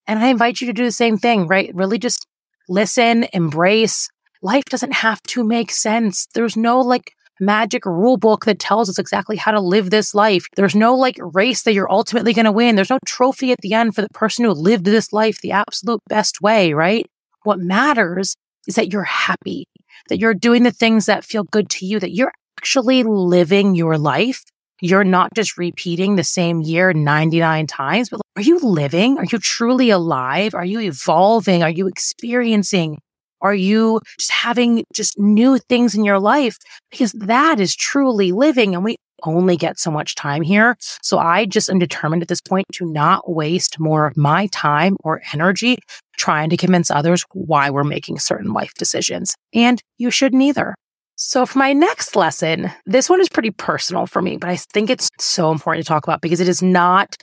And 0.06 0.18
I 0.18 0.28
invite 0.28 0.60
you 0.60 0.66
to 0.68 0.72
do 0.72 0.84
the 0.84 0.92
same 0.92 1.18
thing, 1.18 1.46
right? 1.46 1.70
Really 1.74 1.98
just 1.98 2.26
listen, 2.68 3.26
embrace, 3.32 4.08
life 4.42 4.64
doesn't 4.64 4.92
have 4.92 5.22
to 5.24 5.44
make 5.44 5.70
sense. 5.70 6.26
There's 6.34 6.56
no 6.56 6.80
like 6.80 7.12
magic 7.40 7.84
rule 7.84 8.16
book 8.16 8.44
that 8.44 8.58
tells 8.58 8.88
us 8.88 8.98
exactly 8.98 9.36
how 9.36 9.52
to 9.52 9.60
live 9.60 9.90
this 9.90 10.14
life. 10.14 10.46
There's 10.56 10.74
no 10.74 10.94
like 10.94 11.18
race 11.20 11.62
that 11.62 11.74
you're 11.74 11.90
ultimately 11.90 12.32
going 12.32 12.46
to 12.46 12.52
win. 12.52 12.76
There's 12.76 12.90
no 12.90 12.98
trophy 13.04 13.52
at 13.52 13.60
the 13.60 13.74
end 13.74 13.94
for 13.94 14.02
the 14.02 14.08
person 14.10 14.44
who 14.44 14.52
lived 14.52 14.84
this 14.84 15.12
life 15.12 15.40
the 15.40 15.52
absolute 15.52 16.00
best 16.08 16.40
way, 16.40 16.72
right? 16.72 17.06
What 17.42 17.58
matters 17.58 18.34
is 18.66 18.74
that 18.76 18.92
you're 18.92 19.04
happy, 19.04 19.66
that 20.08 20.18
you're 20.18 20.34
doing 20.34 20.62
the 20.62 20.70
things 20.70 21.06
that 21.06 21.24
feel 21.24 21.44
good 21.44 21.68
to 21.70 21.86
you, 21.86 22.00
that 22.00 22.14
you're 22.14 22.32
actually 22.58 23.02
living 23.02 23.74
your 23.74 23.98
life. 23.98 24.42
You're 24.82 25.04
not 25.04 25.32
just 25.34 25.56
repeating 25.56 26.16
the 26.16 26.24
same 26.24 26.60
year 26.60 26.92
99 26.92 27.66
times, 27.66 28.10
but 28.10 28.20
are 28.36 28.42
you 28.42 28.58
living? 28.58 29.16
Are 29.16 29.24
you 29.24 29.38
truly 29.38 29.88
alive? 29.88 30.54
Are 30.54 30.64
you 30.66 30.80
evolving? 30.80 31.62
Are 31.62 31.70
you 31.70 31.86
experiencing 31.86 32.98
are 33.40 33.54
you 33.54 34.00
just 34.18 34.32
having 34.32 34.84
just 34.92 35.18
new 35.18 35.58
things 35.58 35.94
in 35.94 36.04
your 36.04 36.18
life? 36.18 36.56
Because 36.90 37.12
that 37.12 37.60
is 37.60 37.74
truly 37.74 38.32
living 38.32 38.74
and 38.74 38.84
we 38.84 38.96
only 39.22 39.56
get 39.56 39.78
so 39.78 39.90
much 39.90 40.14
time 40.14 40.42
here. 40.42 40.76
So 41.02 41.18
I 41.18 41.46
just 41.46 41.70
am 41.70 41.78
determined 41.78 42.22
at 42.22 42.28
this 42.28 42.40
point 42.40 42.66
to 42.74 42.84
not 42.84 43.30
waste 43.30 43.80
more 43.80 44.06
of 44.06 44.16
my 44.16 44.46
time 44.48 44.96
or 45.04 45.22
energy 45.32 45.78
trying 46.18 46.50
to 46.50 46.56
convince 46.56 46.90
others 46.90 47.24
why 47.32 47.70
we're 47.70 47.84
making 47.84 48.18
certain 48.18 48.52
life 48.52 48.74
decisions. 48.74 49.34
And 49.54 49.80
you 49.98 50.10
shouldn't 50.10 50.42
either. 50.42 50.74
So 51.16 51.46
for 51.46 51.58
my 51.58 51.72
next 51.72 52.14
lesson, 52.14 52.70
this 52.84 53.08
one 53.08 53.20
is 53.20 53.28
pretty 53.28 53.50
personal 53.50 54.06
for 54.06 54.20
me, 54.20 54.36
but 54.36 54.50
I 54.50 54.56
think 54.56 54.90
it's 54.90 55.08
so 55.18 55.50
important 55.50 55.86
to 55.86 55.88
talk 55.88 56.06
about 56.06 56.20
because 56.20 56.40
it 56.40 56.48
is 56.48 56.62
not 56.62 57.16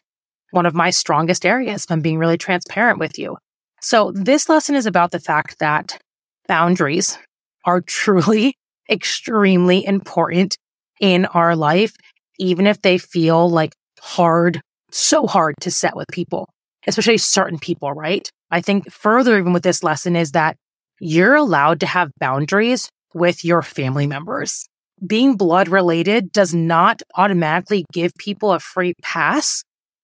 one 0.50 0.66
of 0.66 0.74
my 0.74 0.90
strongest 0.90 1.46
areas. 1.46 1.84
If 1.84 1.92
I'm 1.92 2.02
being 2.02 2.18
really 2.18 2.38
transparent 2.38 3.00
with 3.00 3.20
you. 3.20 3.38
So 3.84 4.14
this 4.16 4.48
lesson 4.48 4.76
is 4.76 4.86
about 4.86 5.12
the 5.12 5.20
fact 5.20 5.60
that 5.60 6.00
boundaries 6.48 7.20
are 7.66 7.82
truly 7.86 8.56
extremely 8.90 9.86
important 9.86 10.58
in 11.02 11.26
our 11.26 11.56
life, 11.56 11.94
even 12.40 12.66
if 12.66 12.82
they 12.82 12.98
feel 12.98 13.50
like 13.50 13.74
hard, 14.00 14.62
so 14.92 15.28
hard 15.28 15.56
to 15.62 15.70
set 15.70 15.98
with 15.98 16.08
people, 16.14 16.48
especially 16.88 17.18
certain 17.18 17.60
people, 17.60 17.92
right? 17.92 18.30
I 18.52 18.62
think 18.62 18.90
further, 18.90 19.38
even 19.38 19.52
with 19.52 19.64
this 19.64 19.84
lesson, 19.84 20.16
is 20.16 20.32
that 20.32 20.56
you're 21.02 21.36
allowed 21.36 21.82
to 21.82 21.86
have 21.86 22.10
boundaries 22.20 22.90
with 23.14 23.44
your 23.44 23.62
family 23.62 24.08
members. 24.08 24.66
Being 25.06 25.36
blood 25.36 25.68
related 25.68 26.32
does 26.32 26.54
not 26.54 27.02
automatically 27.16 27.84
give 27.92 28.14
people 28.18 28.54
a 28.54 28.60
free 28.62 28.94
pass 29.02 29.64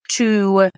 to 0.09 0.69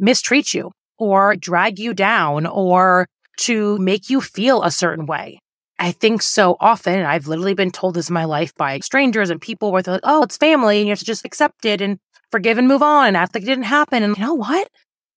mistreat 0.00 0.54
you 0.54 0.72
or 0.98 1.36
drag 1.36 1.78
you 1.78 1.94
down 1.94 2.46
or 2.46 3.06
to 3.38 3.78
make 3.78 4.10
you 4.10 4.20
feel 4.20 4.62
a 4.62 4.70
certain 4.70 5.06
way. 5.06 5.38
I 5.78 5.92
think 5.92 6.22
so 6.22 6.56
often, 6.58 6.94
and 6.94 7.06
I've 7.06 7.28
literally 7.28 7.54
been 7.54 7.70
told 7.70 7.94
this 7.94 8.08
in 8.08 8.14
my 8.14 8.24
life 8.24 8.52
by 8.56 8.80
strangers 8.80 9.30
and 9.30 9.40
people 9.40 9.70
where 9.70 9.80
they're 9.80 9.94
like, 9.94 10.00
oh, 10.04 10.24
it's 10.24 10.36
family 10.36 10.78
and 10.78 10.88
you 10.88 10.90
have 10.90 10.98
to 10.98 11.04
just 11.04 11.24
accept 11.24 11.64
it 11.64 11.80
and 11.80 11.98
forgive 12.32 12.58
and 12.58 12.66
move 12.66 12.82
on 12.82 13.08
and 13.08 13.16
act 13.16 13.34
like 13.34 13.44
it 13.44 13.46
didn't 13.46 13.64
happen. 13.64 14.02
And 14.02 14.16
you 14.16 14.24
know 14.24 14.34
what? 14.34 14.68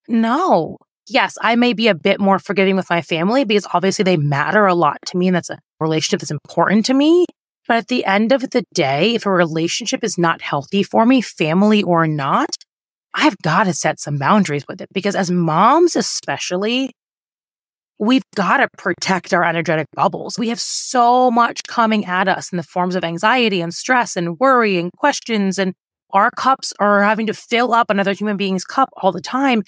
No. 0.07 0.77
Yes, 1.09 1.37
I 1.41 1.55
may 1.55 1.73
be 1.73 1.87
a 1.87 1.95
bit 1.95 2.19
more 2.19 2.37
forgiving 2.37 2.75
with 2.75 2.89
my 2.89 3.01
family 3.01 3.43
because 3.43 3.67
obviously 3.73 4.03
they 4.03 4.17
matter 4.17 4.67
a 4.67 4.75
lot 4.75 4.97
to 5.07 5.17
me 5.17 5.27
and 5.27 5.35
that's 5.35 5.49
a 5.49 5.59
relationship 5.79 6.19
that's 6.19 6.31
important 6.31 6.85
to 6.85 6.93
me. 6.93 7.25
But 7.67 7.77
at 7.77 7.87
the 7.87 8.05
end 8.05 8.31
of 8.31 8.41
the 8.51 8.63
day, 8.73 9.15
if 9.15 9.25
a 9.25 9.31
relationship 9.31 10.03
is 10.03 10.17
not 10.17 10.41
healthy 10.41 10.83
for 10.83 11.05
me, 11.05 11.21
family 11.21 11.81
or 11.81 12.07
not, 12.07 12.49
I've 13.13 13.37
got 13.39 13.65
to 13.65 13.73
set 13.73 13.99
some 13.99 14.17
boundaries 14.17 14.65
with 14.67 14.81
it 14.81 14.89
because 14.93 15.15
as 15.15 15.29
moms, 15.29 15.95
especially, 15.95 16.91
we've 17.99 18.23
got 18.35 18.57
to 18.57 18.67
protect 18.77 19.33
our 19.33 19.43
energetic 19.43 19.87
bubbles. 19.93 20.39
We 20.39 20.49
have 20.49 20.59
so 20.59 21.29
much 21.29 21.61
coming 21.67 22.05
at 22.05 22.27
us 22.27 22.51
in 22.51 22.57
the 22.57 22.63
forms 22.63 22.95
of 22.95 23.03
anxiety 23.03 23.61
and 23.61 23.73
stress 23.73 24.15
and 24.15 24.39
worry 24.39 24.77
and 24.77 24.91
questions. 24.93 25.59
And 25.59 25.73
our 26.11 26.31
cups 26.31 26.73
are 26.79 27.03
having 27.03 27.27
to 27.27 27.33
fill 27.33 27.73
up 27.73 27.89
another 27.89 28.13
human 28.13 28.37
being's 28.37 28.65
cup 28.65 28.89
all 28.97 29.11
the 29.11 29.21
time. 29.21 29.63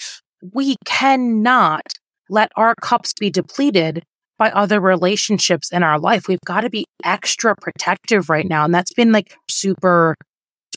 We 0.54 0.78
cannot 0.86 1.84
let 2.30 2.52
our 2.56 2.76
cups 2.82 3.14
be 3.14 3.30
depleted 3.30 4.04
by 4.40 4.50
other 4.50 4.80
relationships 4.80 5.72
in 5.72 5.84
our 5.84 6.00
life. 6.00 6.28
We've 6.28 6.40
got 6.46 6.62
to 6.62 6.70
be 6.70 6.86
extra 7.04 7.56
protective 7.56 8.30
right 8.30 8.48
now. 8.48 8.66
And 8.66 8.74
that's 8.74 8.94
been 8.94 9.12
like 9.12 9.36
super 9.50 10.16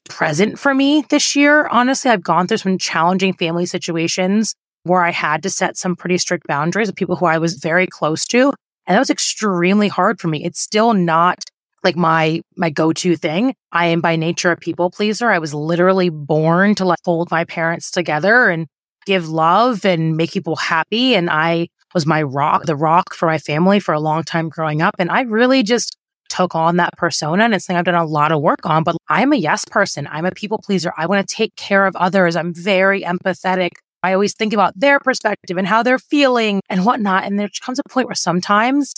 present 0.08 0.58
for 0.58 0.74
me 0.74 1.04
this 1.10 1.36
year. 1.36 1.66
Honestly, 1.68 2.10
I've 2.10 2.22
gone 2.22 2.46
through 2.46 2.58
some 2.58 2.78
challenging 2.78 3.34
family 3.34 3.66
situations 3.66 4.54
where 4.84 5.02
I 5.02 5.10
had 5.10 5.42
to 5.42 5.50
set 5.50 5.76
some 5.76 5.96
pretty 5.96 6.18
strict 6.18 6.46
boundaries 6.46 6.88
with 6.88 6.96
people 6.96 7.16
who 7.16 7.26
I 7.26 7.38
was 7.38 7.54
very 7.54 7.86
close 7.86 8.24
to. 8.26 8.52
And 8.86 8.94
that 8.94 9.00
was 9.00 9.10
extremely 9.10 9.88
hard 9.88 10.20
for 10.20 10.28
me. 10.28 10.44
It's 10.44 10.60
still 10.60 10.94
not 10.94 11.44
like 11.82 11.96
my 11.96 12.40
my 12.56 12.70
go-to 12.70 13.16
thing. 13.16 13.54
I 13.72 13.86
am 13.86 14.00
by 14.00 14.16
nature 14.16 14.50
a 14.50 14.56
people 14.56 14.90
pleaser. 14.90 15.30
I 15.30 15.38
was 15.38 15.54
literally 15.54 16.08
born 16.08 16.74
to 16.76 16.84
like 16.84 16.98
hold 17.04 17.30
my 17.30 17.44
parents 17.44 17.90
together 17.90 18.48
and 18.48 18.66
give 19.06 19.28
love 19.28 19.84
and 19.84 20.16
make 20.16 20.32
people 20.32 20.56
happy. 20.56 21.14
And 21.14 21.30
I 21.30 21.68
was 21.94 22.06
my 22.06 22.22
rock, 22.22 22.64
the 22.64 22.76
rock 22.76 23.14
for 23.14 23.26
my 23.26 23.38
family 23.38 23.80
for 23.80 23.94
a 23.94 24.00
long 24.00 24.24
time 24.24 24.48
growing 24.48 24.82
up. 24.82 24.96
And 24.98 25.10
I 25.10 25.22
really 25.22 25.62
just 25.62 25.96
took 26.28 26.54
on 26.54 26.76
that 26.76 26.96
persona 26.96 27.44
and 27.44 27.54
it's 27.54 27.66
something 27.66 27.78
I've 27.78 27.84
done 27.84 27.94
a 27.94 28.04
lot 28.04 28.32
of 28.32 28.40
work 28.40 28.64
on, 28.64 28.82
but 28.82 28.96
I'm 29.08 29.32
a 29.32 29.36
yes 29.36 29.64
person. 29.64 30.08
I'm 30.10 30.26
a 30.26 30.30
people 30.30 30.58
pleaser. 30.58 30.92
I 30.96 31.06
want 31.06 31.26
to 31.26 31.34
take 31.34 31.54
care 31.56 31.86
of 31.86 31.96
others. 31.96 32.36
I'm 32.36 32.54
very 32.54 33.02
empathetic. 33.02 33.70
I 34.02 34.12
always 34.12 34.34
think 34.34 34.52
about 34.52 34.78
their 34.78 35.00
perspective 35.00 35.56
and 35.56 35.66
how 35.66 35.82
they're 35.82 35.98
feeling 35.98 36.60
and 36.68 36.84
whatnot. 36.84 37.24
And 37.24 37.38
there 37.38 37.48
comes 37.60 37.78
a 37.78 37.88
point 37.88 38.06
where 38.06 38.14
sometimes 38.14 38.94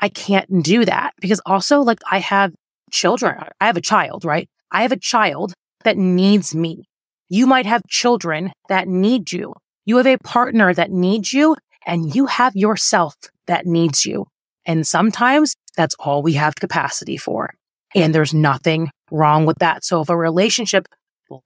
I 0.00 0.08
can't 0.08 0.62
do 0.62 0.84
that 0.84 1.12
because 1.20 1.40
also 1.44 1.80
like 1.80 1.98
I 2.10 2.18
have 2.20 2.54
children. 2.90 3.36
I 3.60 3.66
have 3.66 3.76
a 3.76 3.82
child, 3.82 4.24
right? 4.24 4.48
I 4.70 4.82
have 4.82 4.92
a 4.92 4.98
child 4.98 5.54
that 5.84 5.96
needs 5.96 6.54
me. 6.54 6.84
You 7.28 7.46
might 7.46 7.66
have 7.66 7.82
children 7.88 8.52
that 8.68 8.88
need 8.88 9.32
you. 9.32 9.54
You 9.84 9.96
have 9.96 10.06
a 10.06 10.18
partner 10.18 10.72
that 10.72 10.90
needs 10.90 11.32
you 11.32 11.56
and 11.86 12.14
you 12.14 12.26
have 12.26 12.54
yourself 12.54 13.14
that 13.46 13.66
needs 13.66 14.04
you. 14.04 14.26
And 14.66 14.86
sometimes 14.86 15.54
that's 15.78 15.94
all 15.98 16.22
we 16.22 16.34
have 16.34 16.56
capacity 16.56 17.16
for. 17.16 17.54
And 17.94 18.14
there's 18.14 18.34
nothing 18.34 18.90
wrong 19.10 19.46
with 19.46 19.58
that. 19.60 19.84
So 19.84 20.02
if 20.02 20.10
a 20.10 20.16
relationship, 20.16 20.86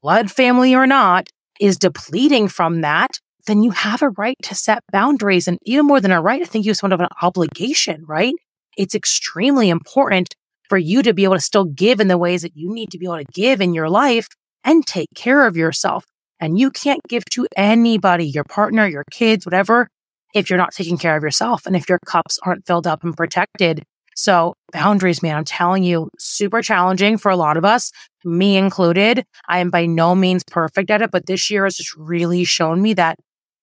blood 0.02 0.30
family 0.30 0.74
or 0.74 0.86
not, 0.86 1.28
is 1.60 1.76
depleting 1.76 2.48
from 2.48 2.80
that, 2.80 3.10
then 3.46 3.62
you 3.62 3.70
have 3.70 4.02
a 4.02 4.08
right 4.10 4.36
to 4.42 4.54
set 4.54 4.80
boundaries. 4.90 5.46
And 5.46 5.58
even 5.64 5.86
more 5.86 6.00
than 6.00 6.10
a 6.10 6.20
right, 6.20 6.42
I 6.42 6.46
think 6.46 6.64
you 6.64 6.70
have 6.70 6.78
somewhat 6.78 6.94
of 6.94 7.00
an 7.00 7.08
obligation, 7.20 8.04
right? 8.08 8.34
It's 8.76 8.94
extremely 8.94 9.68
important 9.68 10.34
for 10.68 10.78
you 10.78 11.02
to 11.02 11.12
be 11.12 11.24
able 11.24 11.34
to 11.34 11.40
still 11.40 11.66
give 11.66 12.00
in 12.00 12.08
the 12.08 12.18
ways 12.18 12.42
that 12.42 12.56
you 12.56 12.72
need 12.72 12.90
to 12.92 12.98
be 12.98 13.04
able 13.04 13.18
to 13.18 13.32
give 13.32 13.60
in 13.60 13.74
your 13.74 13.90
life 13.90 14.26
and 14.64 14.86
take 14.86 15.08
care 15.14 15.46
of 15.46 15.56
yourself. 15.56 16.06
And 16.40 16.58
you 16.58 16.70
can't 16.70 17.02
give 17.08 17.24
to 17.26 17.46
anybody, 17.56 18.26
your 18.26 18.44
partner, 18.44 18.86
your 18.86 19.04
kids, 19.10 19.44
whatever, 19.44 19.88
if 20.34 20.48
you're 20.48 20.58
not 20.58 20.72
taking 20.72 20.96
care 20.96 21.16
of 21.16 21.22
yourself 21.22 21.66
and 21.66 21.76
if 21.76 21.88
your 21.88 21.98
cups 22.06 22.38
aren't 22.42 22.66
filled 22.66 22.86
up 22.86 23.04
and 23.04 23.14
protected. 23.16 23.84
So 24.14 24.54
boundaries, 24.72 25.22
man, 25.22 25.36
I'm 25.36 25.44
telling 25.44 25.82
you, 25.84 26.08
super 26.18 26.62
challenging 26.62 27.18
for 27.18 27.30
a 27.30 27.36
lot 27.36 27.56
of 27.56 27.64
us, 27.64 27.90
me 28.24 28.56
included. 28.56 29.24
I 29.48 29.58
am 29.58 29.70
by 29.70 29.86
no 29.86 30.14
means 30.14 30.44
perfect 30.44 30.90
at 30.90 31.02
it, 31.02 31.10
but 31.10 31.26
this 31.26 31.50
year 31.50 31.64
has 31.64 31.76
just 31.76 31.96
really 31.96 32.44
shown 32.44 32.82
me 32.82 32.94
that 32.94 33.18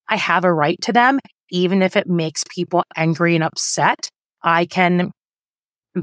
I 0.08 0.16
have 0.18 0.44
a 0.44 0.54
right 0.54 0.80
to 0.82 0.94
them, 0.94 1.20
even 1.52 1.82
if 1.82 1.96
it 1.96 2.08
makes 2.08 2.44
people 2.50 2.84
angry 2.96 3.36
and 3.36 3.44
upset. 3.44 4.10
I 4.44 4.66
can 4.66 5.12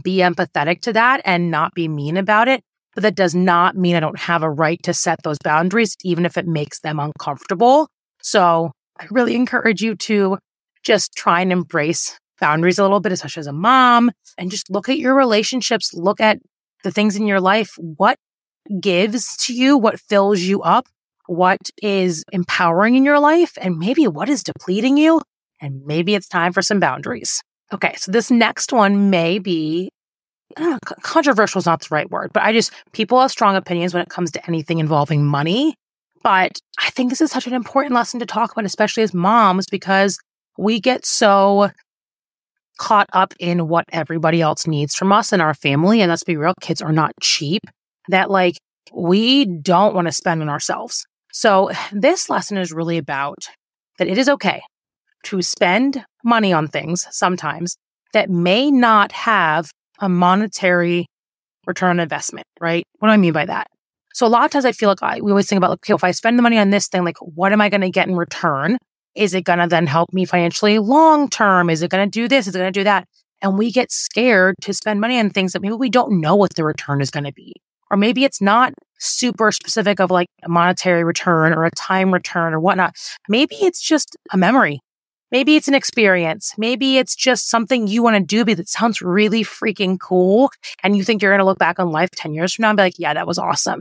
be 0.03 0.19
empathetic 0.19 0.81
to 0.83 0.93
that 0.93 1.21
and 1.25 1.51
not 1.51 1.75
be 1.75 1.89
mean 1.89 2.17
about 2.17 2.49
it. 2.49 2.63
But 2.95 3.03
that 3.03 3.15
does 3.15 3.35
not 3.35 3.77
mean 3.77 3.95
I 3.95 4.01
don't 4.01 4.19
have 4.19 4.43
a 4.43 4.51
right 4.51 4.83
to 4.85 4.95
set 4.95 5.23
those 5.23 5.39
boundaries, 5.45 5.95
even 6.03 6.25
if 6.25 6.39
it 6.39 6.47
makes 6.47 6.81
them 6.81 6.99
uncomfortable. 6.99 7.89
So 8.23 8.73
I 8.99 9.07
really 9.11 9.35
encourage 9.35 9.83
you 9.83 9.95
to 9.97 10.39
just 10.83 11.15
try 11.15 11.43
and 11.43 11.53
embrace 11.53 12.19
boundaries 12.41 12.79
a 12.79 12.83
little 12.83 13.01
bit, 13.01 13.13
especially 13.13 13.41
as 13.41 13.47
a 13.47 13.53
mom, 13.53 14.11
and 14.39 14.51
just 14.51 14.71
look 14.71 14.89
at 14.89 14.99
your 14.99 15.15
relationships, 15.15 15.95
look 15.95 16.21
at 16.21 16.39
the 16.85 16.91
things 16.91 17.17
in 17.17 17.27
your 17.27 17.41
life. 17.41 17.75
What 17.79 18.19
gives 18.81 19.37
to 19.47 19.55
you? 19.55 19.77
What 19.77 20.01
fills 20.01 20.41
you 20.41 20.63
up? 20.63 20.87
What 21.27 21.71
is 21.83 22.25
empowering 22.33 22.95
in 22.95 23.05
your 23.05 23.19
life? 23.19 23.59
And 23.61 23.79
maybe 23.79 24.07
what 24.07 24.29
is 24.29 24.43
depleting 24.43 24.97
you? 24.97 25.21
And 25.61 25.85
maybe 25.85 26.15
it's 26.15 26.29
time 26.29 26.53
for 26.53 26.63
some 26.63 26.81
boundaries. 26.81 27.43
Okay. 27.73 27.95
So 27.97 28.13
this 28.13 28.31
next 28.31 28.73
one 28.73 29.11
may 29.11 29.39
be 29.39 29.91
controversial 31.03 31.59
is 31.59 31.67
not 31.67 31.81
the 31.81 31.89
right 31.91 32.11
word, 32.11 32.33
but 32.33 32.43
I 32.43 32.53
just, 32.53 32.73
people 32.93 33.21
have 33.21 33.31
strong 33.31 33.57
opinions 33.57 33.93
when 33.93 34.03
it 34.03 34.09
comes 34.09 34.31
to 34.33 34.47
anything 34.47 34.79
involving 34.79 35.25
money. 35.25 35.75
But 36.23 36.59
I 36.79 36.91
think 36.91 37.11
this 37.11 37.21
is 37.21 37.31
such 37.31 37.47
an 37.47 37.53
important 37.53 37.95
lesson 37.95 38.21
to 38.21 38.27
talk 38.27 38.53
about, 38.53 38.65
especially 38.65 39.03
as 39.03 39.13
moms, 39.13 39.67
because 39.67 40.19
we 40.57 40.81
get 40.81 41.05
so 41.05 41.71
caught 42.79 43.09
up 43.13 43.35
in 43.39 43.69
what 43.69 43.85
everybody 43.93 44.41
else 44.41 44.67
needs 44.67 44.95
from 44.95 45.13
us 45.13 45.33
and 45.33 45.43
our 45.43 45.55
family. 45.55 46.01
And 46.01 46.11
let's 46.11 46.25
be 46.25 46.37
real, 46.37 46.55
kids 46.61 46.83
are 46.83 46.93
not 46.93 47.13
cheap 47.21 47.63
that 48.09 48.31
like 48.31 48.57
we 48.93 49.45
don't 49.45 49.95
want 49.95 50.07
to 50.07 50.13
spend 50.13 50.43
on 50.43 50.49
ourselves. 50.49 51.07
So 51.33 51.71
this 51.93 52.31
lesson 52.31 52.57
is 52.57 52.73
really 52.73 52.99
about 52.99 53.49
that 53.99 54.09
it 54.09 54.19
is 54.19 54.29
okay 54.29 54.63
to 55.25 55.43
spend 55.43 56.05
money 56.25 56.53
on 56.53 56.69
things 56.69 57.07
sometimes 57.11 57.77
that 58.13 58.31
may 58.31 58.71
not 58.71 59.13
have 59.13 59.71
a 59.99 60.09
monetary 60.09 61.07
return 61.67 61.91
on 61.91 62.01
investment, 62.01 62.47
right? 62.61 62.85
What 62.99 63.09
do 63.09 63.13
I 63.13 63.17
mean 63.17 63.33
by 63.33 63.47
that? 63.47 63.67
So 64.15 64.27
a 64.27 64.29
lot 64.29 64.45
of 64.45 64.51
times 64.51 64.65
I 64.65 64.73
feel 64.73 64.89
like 64.89 65.03
I, 65.03 65.21
we 65.21 65.31
always 65.31 65.49
think 65.49 65.59
about, 65.59 65.71
like, 65.71 65.81
okay, 65.81 65.95
if 65.95 66.05
I 66.05 66.11
spend 66.13 66.39
the 66.39 66.43
money 66.43 66.57
on 66.59 66.71
this 66.71 66.89
thing, 66.89 67.05
like, 67.05 67.19
what 67.19 67.53
am 67.53 67.61
I 67.61 67.69
going 67.69 67.83
to 67.83 67.91
get 67.91 68.09
in 68.09 68.17
return? 68.17 68.79
Is 69.17 69.35
it 69.35 69.45
going 69.45 69.59
to 69.59 69.67
then 69.67 69.87
help 69.87 70.13
me 70.13 70.25
financially 70.25 70.79
long 70.79 71.29
term? 71.29 71.71
Is 71.71 71.83
it 71.83 71.91
going 71.91 72.09
to 72.09 72.11
do 72.11 72.29
this? 72.29 72.47
Is 72.47 72.55
it 72.55 72.59
going 72.59 72.73
to 72.73 72.81
do 72.81 72.85
that? 72.85 73.09
And 73.43 73.59
we 73.59 73.73
get 73.73 73.91
scared 73.91 74.55
to 74.63 74.73
spend 74.73 75.01
money 75.01 75.19
on 75.19 75.31
things 75.31 75.53
that 75.53 75.63
maybe 75.63 75.75
we 75.75 75.91
don't 75.91 76.21
know 76.21 76.37
what 76.37 76.55
the 76.55 76.65
return 76.65 77.01
is 77.01 77.11
going 77.11 77.25
to 77.25 77.33
be. 77.33 77.55
Or 77.91 77.97
maybe 77.97 78.25
it's 78.25 78.41
not 78.41 78.73
super 78.99 79.53
specific 79.53 80.01
of 80.01 80.11
like 80.11 80.29
a 80.43 80.49
monetary 80.49 81.05
return 81.05 81.53
or 81.53 81.65
a 81.65 81.71
time 81.71 82.13
return 82.13 82.53
or 82.55 82.61
whatnot. 82.61 82.95
Maybe 83.29 83.57
it's 83.57 83.81
just 83.81 84.17
a 84.33 84.37
memory. 84.37 84.81
Maybe 85.33 85.57
it's 85.57 85.69
an 85.69 85.75
experience. 85.75 86.53
Maybe 86.57 86.99
it's 86.99 87.15
just 87.15 87.49
something 87.49 87.87
you 87.87 88.03
want 88.03 88.17
to 88.17 88.45
do 88.45 88.51
it 88.51 88.69
sounds 88.69 89.03
really 89.03 89.43
freaking 89.43 89.99
cool. 89.99 90.51
And 90.83 90.97
you 90.97 91.05
think 91.05 91.21
you're 91.21 91.33
going 91.33 91.41
to 91.41 91.45
look 91.45 91.59
back 91.59 91.79
on 91.79 91.91
life 91.91 92.11
10 92.13 92.33
years 92.33 92.55
from 92.55 92.63
now 92.63 92.71
and 92.71 92.77
be 92.77 92.85
like, 92.85 92.99
yeah, 92.99 93.15
that 93.15 93.27
was 93.27 93.39
awesome. 93.39 93.81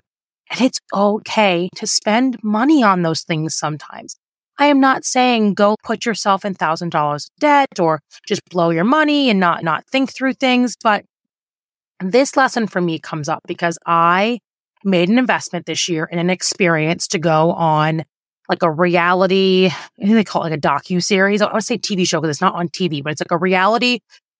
And 0.51 0.61
it's 0.61 0.79
okay 0.93 1.69
to 1.75 1.87
spend 1.87 2.37
money 2.43 2.83
on 2.83 3.01
those 3.01 3.21
things 3.21 3.55
sometimes. 3.55 4.15
I 4.57 4.67
am 4.67 4.79
not 4.79 5.03
saying 5.05 5.53
go 5.53 5.75
put 5.83 6.05
yourself 6.05 6.45
in 6.45 6.53
thousand 6.53 6.89
dollars 6.89 7.29
debt 7.39 7.79
or 7.79 7.99
just 8.27 8.41
blow 8.49 8.69
your 8.69 8.83
money 8.83 9.29
and 9.29 9.39
not, 9.39 9.63
not 9.63 9.85
think 9.87 10.13
through 10.13 10.33
things. 10.33 10.75
But 10.81 11.03
this 11.99 12.37
lesson 12.37 12.67
for 12.67 12.81
me 12.81 12.99
comes 12.99 13.29
up 13.29 13.41
because 13.47 13.77
I 13.85 14.39
made 14.83 15.09
an 15.09 15.17
investment 15.17 15.65
this 15.65 15.89
year 15.89 16.05
in 16.05 16.19
an 16.19 16.29
experience 16.29 17.07
to 17.09 17.19
go 17.19 17.51
on 17.51 18.03
like 18.47 18.61
a 18.61 18.71
reality, 18.71 19.67
I 19.71 20.03
think 20.03 20.13
they 20.13 20.23
call 20.23 20.43
it 20.43 20.51
like 20.51 20.59
a 20.59 20.61
docu 20.61 21.03
series. 21.03 21.41
I 21.41 21.51
to 21.51 21.61
say 21.61 21.77
TV 21.77 22.07
show 22.07 22.21
because 22.21 22.35
it's 22.35 22.41
not 22.41 22.53
on 22.53 22.69
TV, 22.69 23.01
but 23.03 23.11
it's 23.11 23.21
like 23.21 23.31
a 23.31 23.37
reality 23.37 23.99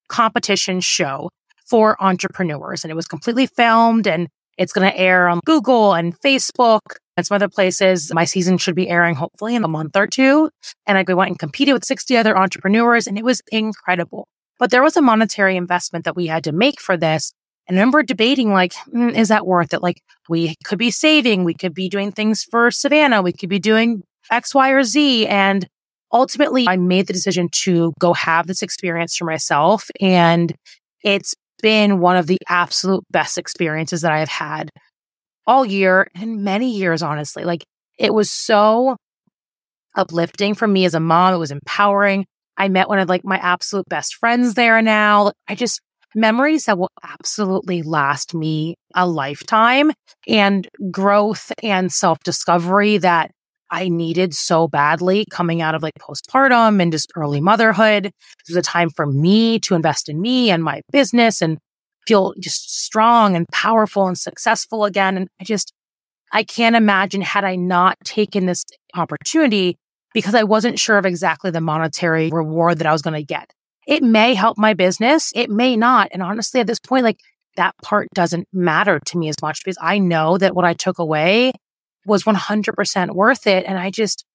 competition 0.10 0.79
show 0.79 1.29
for 1.65 2.01
entrepreneurs. 2.01 2.84
And 2.84 2.91
it 2.91 2.95
was 2.95 3.07
completely 3.07 3.48
filmed 3.48 4.05
and 4.05 4.27
it's 4.57 4.72
going 4.72 4.89
to 4.89 4.98
air 4.98 5.27
on 5.27 5.39
Google 5.45 5.93
and 5.93 6.17
Facebook 6.22 6.81
and 7.17 7.25
some 7.25 7.36
other 7.36 7.50
places. 7.50 8.12
My 8.13 8.25
season 8.25 8.57
should 8.57 8.75
be 8.75 8.89
airing 8.89 9.15
hopefully 9.15 9.55
in 9.55 9.63
a 9.63 9.67
month 9.67 9.95
or 9.95 10.07
two. 10.07 10.50
And 10.86 10.98
I 10.98 11.13
went 11.13 11.29
and 11.29 11.39
competed 11.39 11.74
with 11.74 11.86
60 11.86 12.17
other 12.17 12.38
entrepreneurs 12.38 13.07
and 13.07 13.17
it 13.17 13.24
was 13.24 13.41
incredible. 13.51 14.27
But 14.60 14.72
there 14.72 14.84
was 14.84 14.98
a 14.98 15.01
monetary 15.01 15.57
investment 15.57 16.05
that 16.05 16.15
we 16.15 16.27
had 16.27 16.43
to 16.45 16.51
make 16.51 16.79
for 16.79 16.98
this. 16.98 17.34
And 17.67 17.77
I 17.77 17.81
remember 17.81 18.03
debating, 18.03 18.53
like, 18.53 18.74
mm, 18.93 19.15
is 19.15 19.29
that 19.29 19.48
worth 19.48 19.74
it? 19.74 19.81
Like, 19.81 20.01
we 20.29 20.55
could 20.65 20.77
be 20.77 20.91
saving, 20.91 21.43
we 21.43 21.53
could 21.55 21.74
be 21.74 21.89
doing 21.89 22.12
things 22.12 22.43
for 22.43 22.69
Savannah, 22.69 23.22
we 23.22 23.34
could 23.34 23.50
be 23.50 23.60
doing 23.60 24.03
X, 24.31 24.53
Y, 24.53 24.69
or 24.69 24.84
Z. 24.84 25.27
And 25.27 25.67
ultimately, 26.13 26.67
I 26.67 26.77
made 26.77 27.07
the 27.07 27.13
decision 27.13 27.50
to 27.63 27.91
go 28.00 28.13
have 28.13 28.45
this 28.48 28.62
experience 28.62 29.15
for 29.15 29.25
myself. 29.25 29.89
And 30.00 30.53
It's 31.03 31.34
been 31.62 32.00
one 32.00 32.17
of 32.17 32.27
the 32.27 32.38
absolute 32.48 33.03
best 33.12 33.38
experiences 33.38 34.01
that 34.01 34.12
I 34.12 34.19
have 34.19 34.29
had 34.29 34.69
all 35.47 35.65
year 35.65 36.07
and 36.15 36.43
many 36.43 36.71
years, 36.71 37.01
honestly. 37.01 37.43
Like 37.43 37.65
it 37.97 38.13
was 38.13 38.29
so 38.29 38.97
uplifting 39.95 40.53
for 40.55 40.67
me 40.67 40.85
as 40.85 40.93
a 40.93 40.99
mom. 40.99 41.33
It 41.33 41.37
was 41.37 41.51
empowering. 41.51 42.25
I 42.57 42.69
met 42.69 42.89
one 42.89 42.99
of 42.99 43.09
like 43.09 43.25
my 43.25 43.37
absolute 43.37 43.85
best 43.89 44.15
friends 44.15 44.53
there 44.53 44.81
now. 44.81 45.31
I 45.47 45.55
just 45.55 45.79
memories 46.15 46.65
that 46.65 46.77
will 46.77 46.91
absolutely 47.03 47.81
last 47.81 48.33
me 48.33 48.75
a 48.95 49.05
lifetime 49.05 49.91
and 50.27 50.67
growth 50.89 51.51
and 51.61 51.91
self 51.91 52.19
discovery 52.23 52.97
that 52.97 53.31
I 53.71 53.89
needed 53.89 54.33
so 54.33 54.67
badly 54.67 55.25
coming 55.29 55.61
out 55.61 55.75
of 55.75 55.83
like 55.83 55.93
postpartum 55.99 56.81
and 56.81 56.91
just 56.91 57.11
early 57.15 57.41
motherhood. 57.41 58.05
This 58.05 58.49
was 58.49 58.57
a 58.57 58.61
time 58.61 58.89
for 58.89 59.05
me 59.05 59.59
to 59.61 59.75
invest 59.75 60.07
in 60.07 60.21
me 60.21 60.49
and 60.51 60.63
my 60.63 60.81
business 60.91 61.41
and 61.41 61.57
feel 62.07 62.33
just 62.39 62.83
strong 62.83 63.35
and 63.35 63.47
powerful 63.51 64.07
and 64.07 64.17
successful 64.17 64.85
again. 64.85 65.17
And 65.17 65.27
I 65.39 65.43
just, 65.43 65.74
I 66.31 66.43
can't 66.43 66.75
imagine 66.75 67.21
had 67.21 67.43
I 67.43 67.55
not 67.55 67.97
taken 68.03 68.45
this 68.45 68.65
opportunity 68.95 69.77
because 70.13 70.35
I 70.35 70.43
wasn't 70.43 70.79
sure 70.79 70.97
of 70.97 71.05
exactly 71.05 71.51
the 71.51 71.62
monetary 71.62 72.29
reward 72.31 72.79
that 72.79 72.88
I 72.88 72.91
was 72.91 73.01
going 73.01 73.15
to 73.15 73.24
get. 73.24 73.51
It 73.88 74.01
may 74.01 74.33
help 74.33 74.57
my 74.57 74.74
business. 74.74 75.31
It 75.35 75.50
may 75.50 75.75
not. 75.75 76.09
And 76.12 76.24
honestly, 76.24 76.59
at 76.59 76.67
this 76.67 76.79
point, 76.79 77.03
like 77.03 77.19
that 77.55 77.75
part 77.83 78.07
doesn't 78.13 78.47
matter 78.51 79.00
to 79.07 79.17
me 79.17 79.29
as 79.29 79.35
much 79.41 79.63
because 79.63 79.77
I 79.81 80.00
know 80.00 80.38
that 80.38 80.55
what 80.55 80.65
I 80.65 80.74
took 80.74 81.00
away 81.00 81.51
was 82.05 82.24
100% 82.24 83.12
worth 83.12 83.47
it. 83.47 83.65
And 83.67 83.77
I 83.77 83.91
just, 83.91 84.25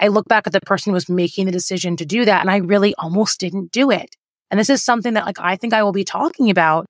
I 0.00 0.08
look 0.08 0.26
back 0.26 0.46
at 0.46 0.52
the 0.52 0.60
person 0.60 0.90
who 0.90 0.94
was 0.94 1.08
making 1.08 1.46
the 1.46 1.52
decision 1.52 1.96
to 1.96 2.06
do 2.06 2.24
that 2.24 2.40
and 2.40 2.50
I 2.50 2.58
really 2.58 2.94
almost 2.96 3.40
didn't 3.40 3.72
do 3.72 3.90
it. 3.90 4.16
And 4.50 4.60
this 4.60 4.70
is 4.70 4.82
something 4.82 5.14
that 5.14 5.26
like 5.26 5.40
I 5.40 5.56
think 5.56 5.74
I 5.74 5.82
will 5.82 5.92
be 5.92 6.04
talking 6.04 6.50
about 6.50 6.86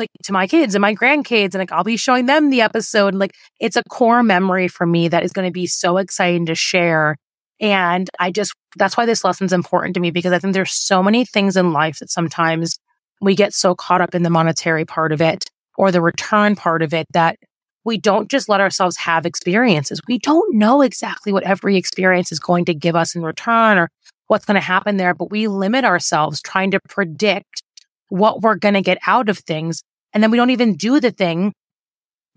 like 0.00 0.10
to 0.24 0.32
my 0.32 0.46
kids 0.46 0.74
and 0.74 0.82
my 0.82 0.94
grandkids 0.94 1.54
and 1.54 1.60
like 1.60 1.70
I'll 1.70 1.84
be 1.84 1.96
showing 1.96 2.26
them 2.26 2.50
the 2.50 2.62
episode 2.62 3.08
and 3.08 3.18
like 3.18 3.36
it's 3.60 3.76
a 3.76 3.84
core 3.84 4.22
memory 4.22 4.66
for 4.66 4.86
me 4.86 5.06
that 5.08 5.22
is 5.22 5.32
going 5.32 5.46
to 5.46 5.52
be 5.52 5.66
so 5.66 5.98
exciting 5.98 6.46
to 6.46 6.54
share 6.56 7.16
and 7.60 8.08
I 8.18 8.30
just, 8.30 8.54
that's 8.76 8.96
why 8.96 9.04
this 9.04 9.22
lesson's 9.22 9.52
important 9.52 9.94
to 9.94 10.00
me 10.00 10.10
because 10.10 10.32
I 10.32 10.38
think 10.38 10.54
there's 10.54 10.72
so 10.72 11.02
many 11.02 11.24
things 11.24 11.56
in 11.56 11.72
life 11.72 11.98
that 11.98 12.10
sometimes 12.10 12.78
we 13.20 13.34
get 13.34 13.52
so 13.52 13.74
caught 13.74 14.00
up 14.00 14.14
in 14.14 14.22
the 14.22 14.30
monetary 14.30 14.86
part 14.86 15.12
of 15.12 15.20
it 15.20 15.44
or 15.76 15.92
the 15.92 16.00
return 16.00 16.56
part 16.56 16.82
of 16.82 16.94
it 16.94 17.06
that 17.12 17.36
we 17.84 17.98
don't 17.98 18.30
just 18.30 18.48
let 18.48 18.60
ourselves 18.60 18.96
have 18.96 19.26
experiences. 19.26 20.00
We 20.08 20.18
don't 20.18 20.56
know 20.56 20.80
exactly 20.80 21.32
what 21.32 21.44
every 21.44 21.76
experience 21.76 22.32
is 22.32 22.38
going 22.38 22.64
to 22.66 22.74
give 22.74 22.96
us 22.96 23.14
in 23.14 23.22
return 23.22 23.78
or 23.78 23.90
what's 24.28 24.44
going 24.44 24.54
to 24.54 24.60
happen 24.60 24.96
there, 24.96 25.14
but 25.14 25.30
we 25.30 25.46
limit 25.46 25.84
ourselves 25.84 26.40
trying 26.40 26.70
to 26.70 26.80
predict 26.88 27.62
what 28.08 28.40
we're 28.42 28.56
going 28.56 28.74
to 28.74 28.82
get 28.82 28.98
out 29.06 29.28
of 29.28 29.38
things. 29.38 29.82
And 30.12 30.22
then 30.22 30.30
we 30.30 30.36
don't 30.36 30.50
even 30.50 30.76
do 30.76 31.00
the 31.00 31.10
thing 31.10 31.52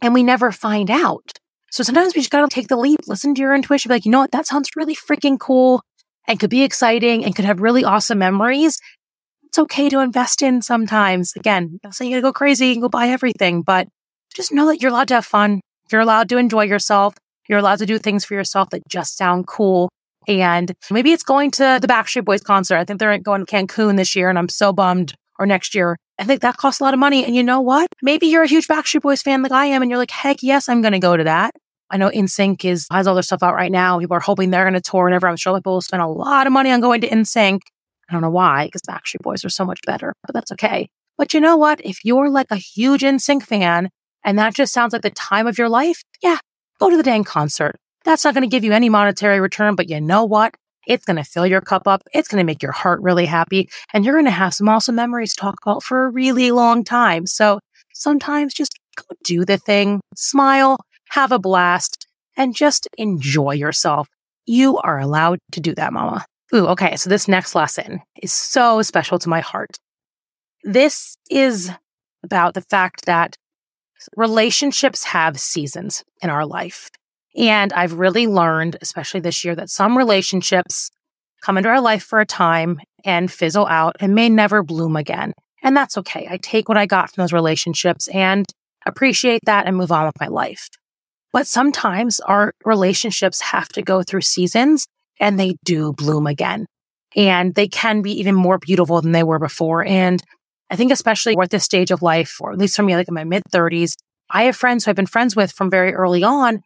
and 0.02 0.14
we 0.14 0.24
never 0.24 0.52
find 0.52 0.92
out. 0.92 1.32
So 1.72 1.84
sometimes 1.84 2.14
we 2.14 2.22
just 2.22 2.30
got 2.30 2.48
to 2.48 2.54
take 2.54 2.68
the 2.68 2.78
leap, 2.78 3.00
listen 3.08 3.34
to 3.34 3.42
your 3.42 3.56
intuition, 3.56 3.90
be 3.90 3.96
like, 3.96 4.06
you 4.06 4.12
know 4.12 4.20
what? 4.20 4.32
That 4.32 4.46
sounds 4.46 4.70
really 4.76 4.96
freaking 4.96 5.40
cool 5.40 5.82
and 6.28 6.40
could 6.40 6.50
be 6.50 6.64
exciting 6.64 7.26
and 7.26 7.36
could 7.36 7.46
have 7.46 7.62
really 7.62 7.84
awesome 7.84 8.20
memories. 8.20 8.80
It's 9.44 9.58
okay 9.58 9.90
to 9.90 10.00
invest 10.00 10.42
in 10.42 10.62
sometimes. 10.62 11.34
Again, 11.36 11.80
I'm 11.84 11.92
saying 11.92 12.12
you 12.12 12.18
gotta 12.18 12.30
go 12.30 12.34
crazy 12.34 12.74
and 12.74 12.82
go 12.82 12.90
buy 12.90 13.08
everything, 13.08 13.62
but 13.62 13.88
just 14.36 14.52
know 14.52 14.68
that 14.68 14.82
you're 14.82 14.92
allowed 14.92 15.08
to 15.10 15.16
have 15.16 15.26
fun. 15.26 15.62
You're 15.92 16.02
allowed 16.02 16.30
to 16.30 16.38
enjoy 16.38 16.64
yourself. 16.66 17.16
You're 17.48 17.60
allowed 17.60 17.80
to 17.80 17.86
do 17.86 18.00
things 18.00 18.26
for 18.26 18.34
yourself 18.36 18.70
that 18.70 18.88
just 18.88 19.18
sound 19.18 19.48
cool. 19.48 19.90
And 20.28 20.72
maybe 20.90 21.12
it's 21.12 21.24
going 21.24 21.52
to 21.52 21.78
the 21.82 21.88
Backstreet 21.88 22.26
Boys 22.26 22.42
concert. 22.42 22.78
I 22.78 22.86
think 22.86 23.00
they're 23.00 23.18
going 23.20 23.46
to 23.46 23.52
Cancun 23.52 23.98
this 23.98 24.16
year 24.16 24.30
and 24.30 24.40
I'm 24.40 24.50
so 24.50 24.74
bummed 24.74 25.14
or 25.38 25.46
next 25.46 25.76
year. 25.76 25.98
I 26.20 26.26
think 26.26 26.42
that 26.42 26.58
costs 26.58 26.80
a 26.80 26.84
lot 26.84 26.94
of 26.94 27.00
money. 27.00 27.26
And 27.26 27.36
you 27.36 27.44
know 27.44 27.62
what? 27.62 27.88
Maybe 28.02 28.28
you're 28.28 28.44
a 28.44 28.48
huge 28.48 28.68
Backstreet 28.68 29.02
Boys 29.02 29.22
fan 29.22 29.42
like 29.42 29.52
I 29.52 29.66
am 29.68 29.82
and 29.82 29.90
you're 29.90 29.98
like, 29.98 30.12
heck 30.12 30.44
yes, 30.44 30.70
I'm 30.70 30.82
going 30.82 30.94
to 30.94 31.00
go 31.00 31.18
to 31.18 31.24
that. 31.24 31.56
I 31.90 31.98
know 31.98 32.10
NSYNC 32.10 32.66
is 32.66 32.88
has 32.92 33.08
all 33.08 33.14
their 33.14 33.24
stuff 33.24 33.44
out 33.44 33.56
right 33.56 33.72
now. 33.72 34.00
People 34.00 34.18
are 34.18 34.20
hoping 34.20 34.50
they're 34.50 34.64
going 34.64 34.74
to 34.74 34.82
tour 34.82 35.06
whenever. 35.06 35.28
I'm 35.28 35.36
sure 35.36 35.56
people 35.58 35.74
will 35.74 35.82
spend 35.82 36.02
a 36.02 36.08
lot 36.08 36.48
of 36.48 36.54
money 36.54 36.72
on 36.72 36.82
going 36.82 37.02
to 37.02 37.10
NSYNC. 37.10 37.60
I 38.10 38.14
don't 38.14 38.22
know 38.22 38.30
why, 38.30 38.66
because 38.66 38.82
Backstreet 38.82 39.22
Boys 39.22 39.46
are 39.46 39.50
so 39.50 39.66
much 39.66 39.80
better, 39.86 40.14
but 40.26 40.34
that's 40.34 40.52
okay. 40.54 40.88
But 41.18 41.34
you 41.34 41.40
know 41.40 41.58
what? 41.58 41.82
If 41.84 42.04
you're 42.04 42.30
like 42.30 42.48
a 42.50 42.56
huge 42.56 43.02
NSYNC 43.02 43.44
fan 43.44 43.90
and 44.26 44.40
that 44.40 44.56
just 44.56 44.74
sounds 44.74 44.94
like 44.94 45.04
the 45.04 45.12
time 45.12 45.48
of 45.48 45.58
your 45.58 45.70
life, 45.70 46.04
yeah, 46.22 46.38
go 46.80 46.90
to 46.90 46.98
the 46.98 47.04
dang 47.04 47.24
concert. 47.24 47.76
That's 48.06 48.26
not 48.26 48.34
going 48.34 48.44
to 48.44 48.50
give 48.50 48.64
you 48.64 48.74
any 48.74 48.90
monetary 48.90 49.40
return, 49.40 49.76
but 49.76 49.90
you 49.90 50.02
know 50.02 50.26
what? 50.26 50.56
It's 50.88 51.06
going 51.06 51.18
to 51.18 51.24
fill 51.24 51.48
your 51.48 51.62
cup 51.62 51.88
up. 51.88 52.04
It's 52.14 52.28
going 52.28 52.40
to 52.40 52.46
make 52.46 52.62
your 52.62 52.72
heart 52.72 53.02
really 53.02 53.26
happy. 53.26 53.70
And 53.94 54.04
you're 54.04 54.16
going 54.16 54.26
to 54.26 54.32
have 54.32 54.54
some 54.54 54.70
awesome 54.70 54.96
memories 54.96 55.36
to 55.36 55.42
talk 55.42 55.56
about 55.62 55.84
for 55.84 56.06
a 56.06 56.10
really 56.10 56.52
long 56.52 56.84
time. 56.84 57.26
So 57.26 57.60
sometimes 57.94 58.54
just 58.54 58.80
go 58.96 59.16
do 59.24 59.46
the 59.46 59.58
thing, 59.58 60.02
smile, 60.16 60.78
have 61.10 61.32
a 61.32 61.40
blast, 61.40 62.08
and 62.36 62.56
just 62.56 62.88
enjoy 62.98 63.52
yourself. 63.52 64.08
You 64.46 64.78
are 64.80 65.00
allowed 65.00 65.40
to 65.52 65.62
do 65.62 65.74
that, 65.76 65.94
mama. 65.94 66.26
Ooh, 66.54 66.68
okay. 66.68 66.96
So 66.98 67.10
this 67.10 67.28
next 67.28 67.56
lesson 67.56 68.02
is 68.22 68.34
so 68.34 68.82
special 68.82 69.20
to 69.20 69.30
my 69.30 69.40
heart. 69.40 69.78
This 70.64 71.18
is 71.30 71.72
about 72.24 72.54
the 72.54 72.62
fact 72.62 73.06
that 73.06 73.38
relationships 74.16 75.04
have 75.06 75.40
seasons 75.40 76.04
in 76.22 76.30
our 76.30 76.46
life. 76.46 76.90
And 77.36 77.74
I've 77.74 77.94
really 77.94 78.28
learned, 78.28 78.78
especially 78.82 79.20
this 79.20 79.44
year, 79.44 79.56
that 79.56 79.70
some 79.70 79.98
relationships 79.98 80.92
come 81.42 81.58
into 81.58 81.70
our 81.70 81.82
life 81.82 82.04
for 82.04 82.20
a 82.20 82.26
time 82.26 82.80
and 83.04 83.32
fizzle 83.32 83.68
out 83.68 83.96
and 84.00 84.16
may 84.16 84.30
never 84.30 84.64
bloom 84.64 84.96
again. 84.96 85.34
And 85.62 85.76
that's 85.76 85.98
okay. 85.98 86.28
I 86.30 86.38
take 86.38 86.70
what 86.70 86.78
I 86.78 86.86
got 86.86 87.14
from 87.14 87.24
those 87.24 87.34
relationships 87.34 88.08
and 88.10 88.46
appreciate 88.86 89.42
that 89.46 89.66
and 89.66 89.78
move 89.78 89.92
on 89.92 90.06
with 90.06 90.20
my 90.20 90.28
life. 90.28 90.68
But 91.32 91.48
sometimes 91.48 92.20
our 92.22 92.54
relationships 92.64 93.42
have 93.42 93.70
to 93.70 93.82
go 93.82 94.04
through 94.04 94.22
seasons 94.22 94.86
and 95.20 95.40
they 95.40 95.56
do 95.64 95.94
bloom 95.94 96.28
again. 96.28 96.68
And 97.16 97.56
they 97.56 97.68
can 97.68 98.02
be 98.02 98.12
even 98.20 98.36
more 98.36 98.58
beautiful 98.58 99.02
than 99.02 99.12
they 99.12 99.24
were 99.24 99.40
before. 99.40 99.86
And 99.86 100.22
I 100.70 100.76
think 100.76 100.92
especially 100.92 101.36
at 101.40 101.50
this 101.50 101.64
stage 101.64 101.92
of 101.92 102.02
life, 102.02 102.38
or 102.40 102.52
at 102.52 102.58
least 102.58 102.76
for 102.76 102.84
me, 102.84 102.96
like 102.96 103.08
in 103.08 103.14
my 103.14 103.24
mid 103.24 103.44
30s, 103.52 103.96
I 104.30 104.44
have 104.44 104.56
friends 104.56 104.86
who 104.86 104.90
I've 104.90 104.96
been 104.96 105.06
friends 105.06 105.36
with 105.36 105.52
from 105.52 105.70
very 105.70 105.94
early 105.94 106.24
on 106.24 106.62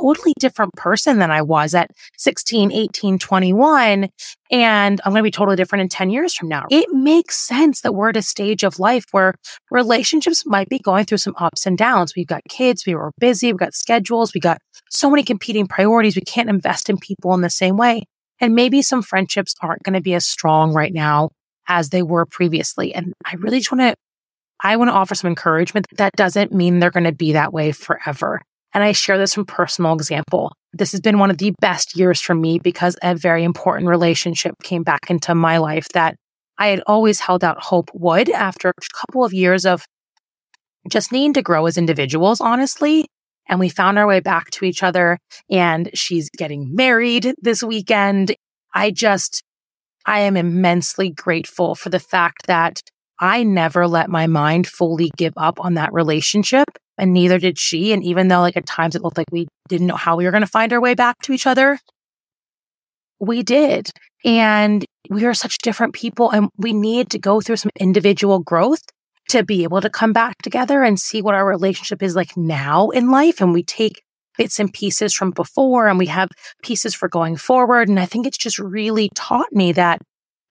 totally 0.00 0.32
different 0.38 0.72
person 0.74 1.18
than 1.18 1.30
I 1.30 1.42
was 1.42 1.74
at 1.74 1.90
16, 2.18 2.72
18, 2.72 3.18
21. 3.18 4.08
And 4.50 5.00
I'm 5.04 5.12
going 5.12 5.20
to 5.20 5.24
be 5.24 5.30
totally 5.30 5.56
different 5.56 5.82
in 5.82 5.88
10 5.88 6.10
years 6.10 6.34
from 6.34 6.48
now. 6.48 6.66
It 6.70 6.88
makes 6.92 7.36
sense 7.36 7.80
that 7.80 7.94
we're 7.94 8.10
at 8.10 8.16
a 8.16 8.22
stage 8.22 8.62
of 8.62 8.78
life 8.78 9.04
where 9.12 9.34
relationships 9.70 10.44
might 10.46 10.68
be 10.68 10.78
going 10.78 11.04
through 11.04 11.18
some 11.18 11.34
ups 11.38 11.66
and 11.66 11.76
downs. 11.76 12.14
We've 12.16 12.26
got 12.26 12.42
kids, 12.48 12.86
we 12.86 12.94
were 12.94 13.12
busy, 13.18 13.52
we've 13.52 13.58
got 13.58 13.74
schedules, 13.74 14.34
we 14.34 14.40
got 14.40 14.58
so 14.90 15.10
many 15.10 15.22
competing 15.22 15.66
priorities. 15.66 16.16
We 16.16 16.22
can't 16.22 16.48
invest 16.48 16.88
in 16.88 16.98
people 16.98 17.34
in 17.34 17.40
the 17.40 17.50
same 17.50 17.76
way. 17.76 18.04
And 18.40 18.54
maybe 18.54 18.82
some 18.82 19.02
friendships 19.02 19.54
aren't 19.60 19.82
going 19.82 19.94
to 19.94 20.00
be 20.00 20.14
as 20.14 20.26
strong 20.26 20.72
right 20.72 20.92
now 20.92 21.30
as 21.68 21.90
they 21.90 22.02
were 22.02 22.26
previously. 22.26 22.94
And 22.94 23.14
I 23.24 23.34
really 23.36 23.58
just 23.58 23.72
want 23.72 23.80
to 23.80 23.94
I 24.60 24.76
want 24.76 24.88
to 24.88 24.94
offer 24.94 25.14
some 25.14 25.28
encouragement. 25.28 25.86
That 25.96 26.12
doesn't 26.16 26.52
mean 26.52 26.78
they're 26.78 26.90
going 26.90 27.04
to 27.04 27.12
be 27.12 27.32
that 27.32 27.52
way 27.52 27.72
forever. 27.72 28.40
And 28.74 28.82
I 28.82 28.90
share 28.90 29.16
this 29.16 29.34
from 29.34 29.46
personal 29.46 29.94
example. 29.94 30.52
This 30.72 30.90
has 30.92 31.00
been 31.00 31.20
one 31.20 31.30
of 31.30 31.38
the 31.38 31.54
best 31.60 31.96
years 31.96 32.20
for 32.20 32.34
me 32.34 32.58
because 32.58 32.96
a 33.02 33.14
very 33.14 33.44
important 33.44 33.88
relationship 33.88 34.54
came 34.64 34.82
back 34.82 35.08
into 35.08 35.34
my 35.34 35.58
life 35.58 35.88
that 35.94 36.16
I 36.58 36.68
had 36.68 36.82
always 36.86 37.20
held 37.20 37.44
out 37.44 37.62
hope 37.62 37.90
would 37.94 38.28
after 38.30 38.70
a 38.70 38.98
couple 38.98 39.24
of 39.24 39.32
years 39.32 39.64
of 39.64 39.84
just 40.90 41.12
needing 41.12 41.32
to 41.34 41.42
grow 41.42 41.66
as 41.66 41.78
individuals, 41.78 42.40
honestly. 42.40 43.06
And 43.48 43.60
we 43.60 43.68
found 43.68 43.98
our 43.98 44.06
way 44.06 44.20
back 44.20 44.50
to 44.52 44.64
each 44.64 44.82
other 44.82 45.18
and 45.48 45.90
she's 45.94 46.28
getting 46.30 46.74
married 46.74 47.34
this 47.40 47.62
weekend. 47.62 48.34
I 48.74 48.90
just, 48.90 49.42
I 50.04 50.20
am 50.20 50.36
immensely 50.36 51.10
grateful 51.10 51.74
for 51.74 51.90
the 51.90 52.00
fact 52.00 52.46
that 52.46 52.80
I 53.20 53.44
never 53.44 53.86
let 53.86 54.10
my 54.10 54.26
mind 54.26 54.66
fully 54.66 55.10
give 55.16 55.34
up 55.36 55.60
on 55.60 55.74
that 55.74 55.92
relationship 55.92 56.66
and 56.98 57.12
neither 57.12 57.38
did 57.38 57.58
she. 57.58 57.92
And 57.92 58.02
even 58.04 58.28
though 58.28 58.40
like 58.40 58.56
at 58.56 58.66
times 58.66 58.94
it 58.94 59.02
looked 59.02 59.18
like 59.18 59.30
we 59.30 59.48
didn't 59.68 59.86
know 59.86 59.96
how 59.96 60.16
we 60.16 60.24
were 60.24 60.30
going 60.30 60.42
to 60.42 60.46
find 60.46 60.72
our 60.72 60.80
way 60.80 60.94
back 60.94 61.20
to 61.22 61.32
each 61.32 61.46
other, 61.46 61.78
we 63.20 63.42
did. 63.42 63.90
And 64.24 64.84
we 65.10 65.24
are 65.24 65.34
such 65.34 65.58
different 65.58 65.94
people 65.94 66.30
and 66.30 66.48
we 66.56 66.72
need 66.72 67.10
to 67.10 67.18
go 67.18 67.40
through 67.40 67.56
some 67.56 67.70
individual 67.78 68.38
growth 68.38 68.82
to 69.28 69.42
be 69.42 69.62
able 69.62 69.80
to 69.80 69.90
come 69.90 70.12
back 70.12 70.40
together 70.42 70.82
and 70.82 71.00
see 71.00 71.22
what 71.22 71.34
our 71.34 71.46
relationship 71.46 72.02
is 72.02 72.14
like 72.14 72.36
now 72.36 72.90
in 72.90 73.10
life. 73.10 73.40
And 73.40 73.52
we 73.52 73.62
take 73.62 74.02
bits 74.36 74.58
and 74.58 74.72
pieces 74.72 75.14
from 75.14 75.30
before 75.30 75.86
and 75.86 75.98
we 75.98 76.06
have 76.06 76.28
pieces 76.62 76.94
for 76.94 77.08
going 77.08 77.36
forward. 77.36 77.88
And 77.88 78.00
I 78.00 78.06
think 78.06 78.26
it's 78.26 78.38
just 78.38 78.58
really 78.58 79.10
taught 79.14 79.52
me 79.52 79.72
that 79.72 80.00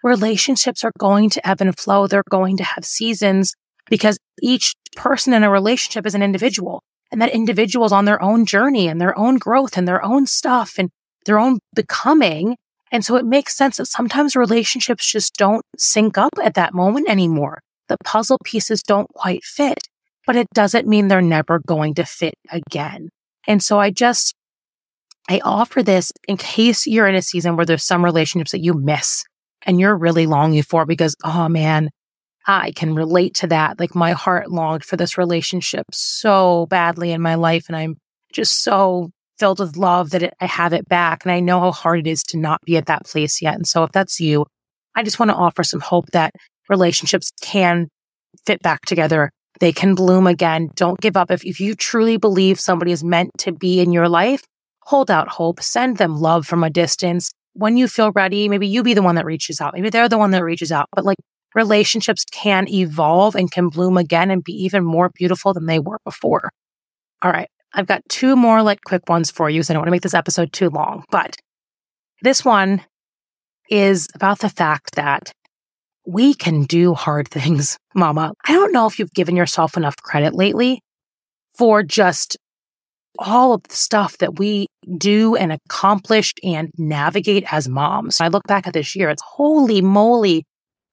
relationships 0.03 0.83
are 0.83 0.91
going 0.97 1.29
to 1.31 1.47
ebb 1.47 1.61
and 1.61 1.77
flow. 1.77 2.07
They're 2.07 2.23
going 2.29 2.57
to 2.57 2.63
have 2.63 2.85
seasons 2.85 3.53
because 3.89 4.17
each 4.41 4.73
person 4.95 5.33
in 5.33 5.43
a 5.43 5.49
relationship 5.49 6.05
is 6.05 6.15
an 6.15 6.23
individual 6.23 6.81
and 7.11 7.21
that 7.21 7.31
individual 7.31 7.85
is 7.85 7.91
on 7.91 8.05
their 8.05 8.21
own 8.21 8.45
journey 8.45 8.87
and 8.87 8.99
their 8.99 9.17
own 9.17 9.37
growth 9.37 9.77
and 9.77 9.87
their 9.87 10.03
own 10.03 10.25
stuff 10.25 10.73
and 10.79 10.89
their 11.25 11.37
own 11.39 11.59
becoming. 11.75 12.57
And 12.91 13.05
so 13.05 13.15
it 13.15 13.25
makes 13.25 13.55
sense 13.55 13.77
that 13.77 13.85
sometimes 13.85 14.35
relationships 14.35 15.05
just 15.11 15.35
don't 15.35 15.63
sync 15.77 16.17
up 16.17 16.31
at 16.43 16.55
that 16.55 16.73
moment 16.73 17.07
anymore. 17.09 17.59
the 17.89 17.97
puzzle 18.03 18.39
pieces 18.43 18.81
don't 18.81 19.07
quite 19.13 19.43
fit, 19.43 19.79
but 20.25 20.35
it 20.35 20.47
doesn't 20.53 20.87
mean 20.87 21.07
they're 21.07 21.21
never 21.21 21.59
going 21.67 21.93
to 21.95 22.05
fit 22.05 22.33
again. 22.49 23.09
And 23.45 23.61
so 23.61 23.79
I 23.79 23.91
just, 23.91 24.33
I 25.29 25.41
offer 25.43 25.83
this 25.83 26.11
in 26.27 26.37
case 26.37 26.87
you're 26.87 27.07
in 27.07 27.15
a 27.15 27.21
season 27.21 27.55
where 27.55 27.65
there's 27.65 27.83
some 27.83 28.03
relationships 28.03 28.51
that 28.51 28.63
you 28.63 28.73
miss 28.73 29.23
and 29.65 29.79
you're 29.79 29.95
really 29.97 30.25
longing 30.25 30.63
for 30.63 30.85
because, 30.85 31.15
oh 31.23 31.49
man, 31.49 31.89
I 32.45 32.71
can 32.71 32.93
relate 32.93 33.35
to 33.35 33.47
that. 33.47 33.79
Like 33.79 33.95
my 33.95 34.11
heart 34.11 34.51
longed 34.51 34.83
for 34.83 34.97
this 34.97 35.17
relationship 35.17 35.85
so 35.91 36.67
badly 36.67 37.11
in 37.11 37.21
my 37.21 37.35
life. 37.35 37.65
And 37.67 37.75
I'm 37.75 37.97
just 38.33 38.63
so 38.63 39.11
filled 39.39 39.59
with 39.59 39.77
love 39.77 40.11
that 40.11 40.23
it, 40.23 40.33
I 40.39 40.45
have 40.45 40.73
it 40.73 40.87
back. 40.87 41.23
And 41.23 41.31
I 41.31 41.39
know 41.39 41.59
how 41.59 41.71
hard 41.71 41.99
it 41.99 42.07
is 42.07 42.23
to 42.23 42.37
not 42.37 42.59
be 42.65 42.77
at 42.77 42.87
that 42.87 43.05
place 43.05 43.41
yet. 43.41 43.55
And 43.55 43.67
so 43.67 43.83
if 43.83 43.91
that's 43.91 44.19
you, 44.19 44.45
I 44.95 45.03
just 45.03 45.19
want 45.19 45.31
to 45.31 45.35
offer 45.35 45.63
some 45.63 45.79
hope 45.79 46.07
that 46.11 46.33
relationships 46.69 47.31
can 47.41 47.87
fit 48.45 48.61
back 48.61 48.81
together. 48.85 49.31
They 49.59 49.71
can 49.71 49.95
bloom 49.95 50.27
again. 50.27 50.69
Don't 50.75 50.99
give 50.99 51.15
up. 51.15 51.31
If, 51.31 51.45
if 51.45 51.59
you 51.59 51.75
truly 51.75 52.17
believe 52.17 52.59
somebody 52.59 52.91
is 52.91 53.03
meant 53.03 53.31
to 53.39 53.51
be 53.51 53.79
in 53.79 53.91
your 53.91 54.09
life, 54.09 54.43
hold 54.81 55.09
out 55.09 55.29
hope, 55.29 55.61
send 55.61 55.97
them 55.97 56.17
love 56.17 56.45
from 56.45 56.63
a 56.63 56.69
distance. 56.69 57.31
When 57.53 57.77
you 57.77 57.87
feel 57.87 58.11
ready, 58.11 58.49
maybe 58.49 58.67
you 58.67 58.83
be 58.83 58.93
the 58.93 59.03
one 59.03 59.15
that 59.15 59.25
reaches 59.25 59.61
out. 59.61 59.73
Maybe 59.73 59.89
they're 59.89 60.09
the 60.09 60.17
one 60.17 60.31
that 60.31 60.43
reaches 60.43 60.71
out, 60.71 60.87
but 60.93 61.05
like 61.05 61.17
relationships 61.55 62.25
can 62.31 62.67
evolve 62.67 63.35
and 63.35 63.51
can 63.51 63.69
bloom 63.69 63.97
again 63.97 64.31
and 64.31 64.43
be 64.43 64.53
even 64.53 64.83
more 64.83 65.09
beautiful 65.13 65.53
than 65.53 65.65
they 65.65 65.79
were 65.79 65.99
before. 66.03 66.51
All 67.21 67.31
right. 67.31 67.49
I've 67.73 67.87
got 67.87 68.01
two 68.09 68.35
more 68.35 68.61
like 68.61 68.81
quick 68.85 69.09
ones 69.09 69.31
for 69.31 69.49
you. 69.49 69.63
So 69.63 69.71
I 69.71 69.73
don't 69.73 69.81
want 69.81 69.87
to 69.87 69.91
make 69.91 70.01
this 70.01 70.13
episode 70.13 70.53
too 70.53 70.69
long, 70.69 71.03
but 71.09 71.37
this 72.21 72.45
one 72.45 72.81
is 73.69 74.07
about 74.13 74.39
the 74.39 74.49
fact 74.49 74.95
that 74.95 75.31
we 76.05 76.33
can 76.33 76.63
do 76.63 76.93
hard 76.93 77.27
things, 77.29 77.77
mama. 77.95 78.33
I 78.47 78.53
don't 78.53 78.73
know 78.73 78.87
if 78.87 78.99
you've 78.99 79.13
given 79.13 79.35
yourself 79.35 79.77
enough 79.77 79.95
credit 79.97 80.33
lately 80.33 80.81
for 81.57 81.83
just 81.83 82.37
all 83.19 83.53
of 83.53 83.63
the 83.63 83.75
stuff 83.75 84.17
that 84.17 84.39
we 84.39 84.67
do 84.97 85.35
and 85.35 85.51
accomplish 85.51 86.33
and 86.43 86.71
navigate 86.77 87.45
as 87.51 87.69
moms. 87.69 88.19
I 88.19 88.27
look 88.27 88.43
back 88.47 88.65
at 88.67 88.73
this 88.73 88.95
year, 88.95 89.09
it's 89.09 89.21
holy 89.21 89.81
moly. 89.81 90.45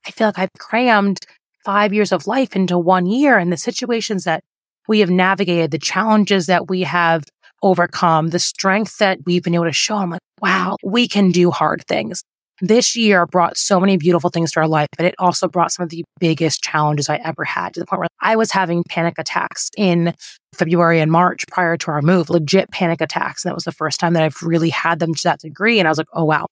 I 0.07 0.11
feel 0.11 0.29
like 0.29 0.39
I've 0.39 0.53
crammed 0.59 1.19
five 1.65 1.93
years 1.93 2.13
of 2.13 2.27
life 2.27 2.57
into 2.57 2.79
one 2.79 3.07
year 3.07 3.39
and 3.39 3.53
the 3.53 3.57
situations 3.57 4.25
that 4.25 4.43
we 4.89 5.01
have 5.01 5.11
navigated, 5.11 5.71
the 5.71 5.79
challenges 5.79 6.47
that 6.47 6.69
we 6.69 6.83
have 6.83 7.25
overcome, 7.63 8.29
the 8.29 8.39
strength 8.39 8.99
that 8.99 9.19
we've 9.27 9.43
been 9.43 9.55
able 9.55 9.65
to 9.65 9.73
show. 9.73 9.97
I'm 9.97 10.11
like, 10.11 10.21
wow, 10.41 10.77
we 10.83 11.07
can 11.07 11.31
do 11.31 11.51
hard 11.51 11.85
things 11.87 12.23
this 12.61 12.95
year 12.97 13.27
brought 13.27 13.57
so 13.57 13.81
many 13.81 13.97
beautiful 13.97 14.31
things 14.31 14.53
to 14.53 14.61
our 14.61 14.69
life, 14.69 14.89
but 14.97 15.07
it 15.07 15.15
also 15.19 15.49
brought 15.49 15.73
some 15.73 15.85
of 15.85 15.91
the 15.91 16.05
biggest 16.19 16.63
challenges 16.63 17.09
I 17.09 17.17
ever 17.17 17.45
had 17.45 17.75
to 17.75 17.81
the 17.81 17.87
point 17.87 18.01
where 18.01 18.09
I 18.21 18.37
was 18.37 18.51
having 18.51 18.85
panic 18.89 19.15
attacks 19.19 19.71
in 19.77 20.15
February 20.55 21.01
and 21.01 21.11
March 21.11 21.45
prior 21.51 21.77
to 21.79 21.91
our 21.91 22.03
move, 22.03 22.31
legit 22.31 22.71
panic 22.71 23.01
attacks. 23.01 23.45
And 23.45 23.51
that 23.51 23.55
was 23.55 23.65
the 23.65 23.73
first 23.73 23.99
time 23.99 24.13
that 24.15 24.23
I've 24.23 24.43
really 24.43 24.71
had 24.71 24.99
them 24.99 25.15
to 25.15 25.23
that 25.25 25.41
degree. 25.41 25.79
And 25.79 25.89
I 25.89 25.91
was 25.91 25.99
like, 25.99 26.09
oh, 26.13 26.25
wow. 26.25 26.47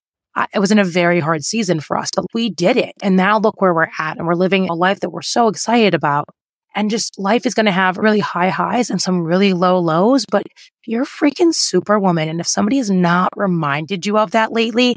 It 0.53 0.59
was 0.59 0.71
in 0.71 0.79
a 0.79 0.85
very 0.85 1.19
hard 1.19 1.43
season 1.43 1.79
for 1.79 1.97
us, 1.97 2.09
but 2.15 2.25
we 2.33 2.49
did 2.49 2.77
it. 2.77 2.93
And 3.01 3.15
now 3.15 3.39
look 3.39 3.61
where 3.61 3.73
we're 3.73 3.89
at. 3.97 4.17
And 4.17 4.25
we're 4.25 4.35
living 4.35 4.69
a 4.69 4.73
life 4.73 5.01
that 5.01 5.09
we're 5.09 5.21
so 5.21 5.47
excited 5.47 5.93
about. 5.93 6.29
And 6.75 6.89
just 6.89 7.17
life 7.17 7.45
is 7.45 7.55
going 7.55 7.65
to 7.65 7.71
have 7.71 7.97
really 7.97 8.19
high 8.19 8.49
highs 8.49 8.89
and 8.89 9.01
some 9.01 9.21
really 9.21 9.53
low 9.53 9.79
lows, 9.79 10.25
but 10.29 10.43
you're 10.85 11.05
freaking 11.05 11.53
superwoman. 11.53 12.29
And 12.29 12.39
if 12.39 12.47
somebody 12.47 12.77
has 12.77 12.91
not 12.91 13.29
reminded 13.35 14.05
you 14.05 14.17
of 14.17 14.31
that 14.31 14.51
lately, 14.51 14.95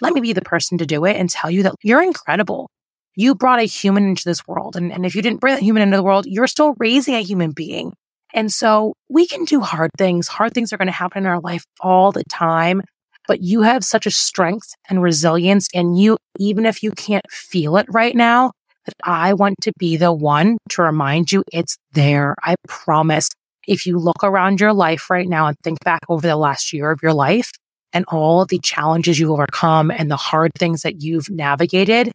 let 0.00 0.12
me 0.12 0.20
be 0.20 0.32
the 0.32 0.42
person 0.42 0.78
to 0.78 0.86
do 0.86 1.04
it 1.04 1.16
and 1.16 1.30
tell 1.30 1.50
you 1.50 1.62
that 1.62 1.74
you're 1.82 2.02
incredible. 2.02 2.68
You 3.14 3.34
brought 3.34 3.60
a 3.60 3.64
human 3.64 4.04
into 4.04 4.24
this 4.24 4.46
world. 4.48 4.74
And, 4.74 4.92
and 4.92 5.06
if 5.06 5.14
you 5.14 5.22
didn't 5.22 5.40
bring 5.40 5.54
that 5.54 5.62
human 5.62 5.82
into 5.82 5.96
the 5.96 6.02
world, 6.02 6.26
you're 6.26 6.46
still 6.48 6.74
raising 6.78 7.14
a 7.14 7.22
human 7.22 7.52
being. 7.52 7.92
And 8.34 8.52
so 8.52 8.94
we 9.08 9.26
can 9.26 9.44
do 9.44 9.60
hard 9.60 9.90
things. 9.96 10.26
Hard 10.26 10.54
things 10.54 10.72
are 10.72 10.78
going 10.78 10.86
to 10.86 10.92
happen 10.92 11.22
in 11.22 11.26
our 11.26 11.40
life 11.40 11.64
all 11.80 12.10
the 12.10 12.24
time. 12.24 12.82
But 13.28 13.42
you 13.42 13.62
have 13.62 13.84
such 13.84 14.06
a 14.06 14.10
strength 14.10 14.74
and 14.88 15.02
resilience. 15.02 15.68
And 15.74 15.98
you, 15.98 16.16
even 16.38 16.66
if 16.66 16.82
you 16.82 16.90
can't 16.92 17.30
feel 17.30 17.76
it 17.76 17.86
right 17.88 18.16
now, 18.16 18.52
that 18.84 18.94
I 19.04 19.34
want 19.34 19.56
to 19.62 19.72
be 19.78 19.96
the 19.96 20.12
one 20.12 20.58
to 20.70 20.82
remind 20.82 21.30
you 21.30 21.44
it's 21.52 21.76
there. 21.92 22.34
I 22.42 22.56
promise. 22.66 23.28
If 23.68 23.86
you 23.86 23.96
look 23.96 24.24
around 24.24 24.58
your 24.58 24.72
life 24.72 25.08
right 25.08 25.28
now 25.28 25.46
and 25.46 25.56
think 25.62 25.78
back 25.84 26.00
over 26.08 26.26
the 26.26 26.34
last 26.34 26.72
year 26.72 26.90
of 26.90 26.98
your 27.00 27.12
life, 27.12 27.52
and 27.92 28.04
all 28.08 28.44
the 28.46 28.58
challenges 28.58 29.18
you've 29.18 29.30
overcome 29.30 29.90
and 29.90 30.10
the 30.10 30.16
hard 30.16 30.50
things 30.58 30.82
that 30.82 31.02
you've 31.02 31.28
navigated, 31.28 32.10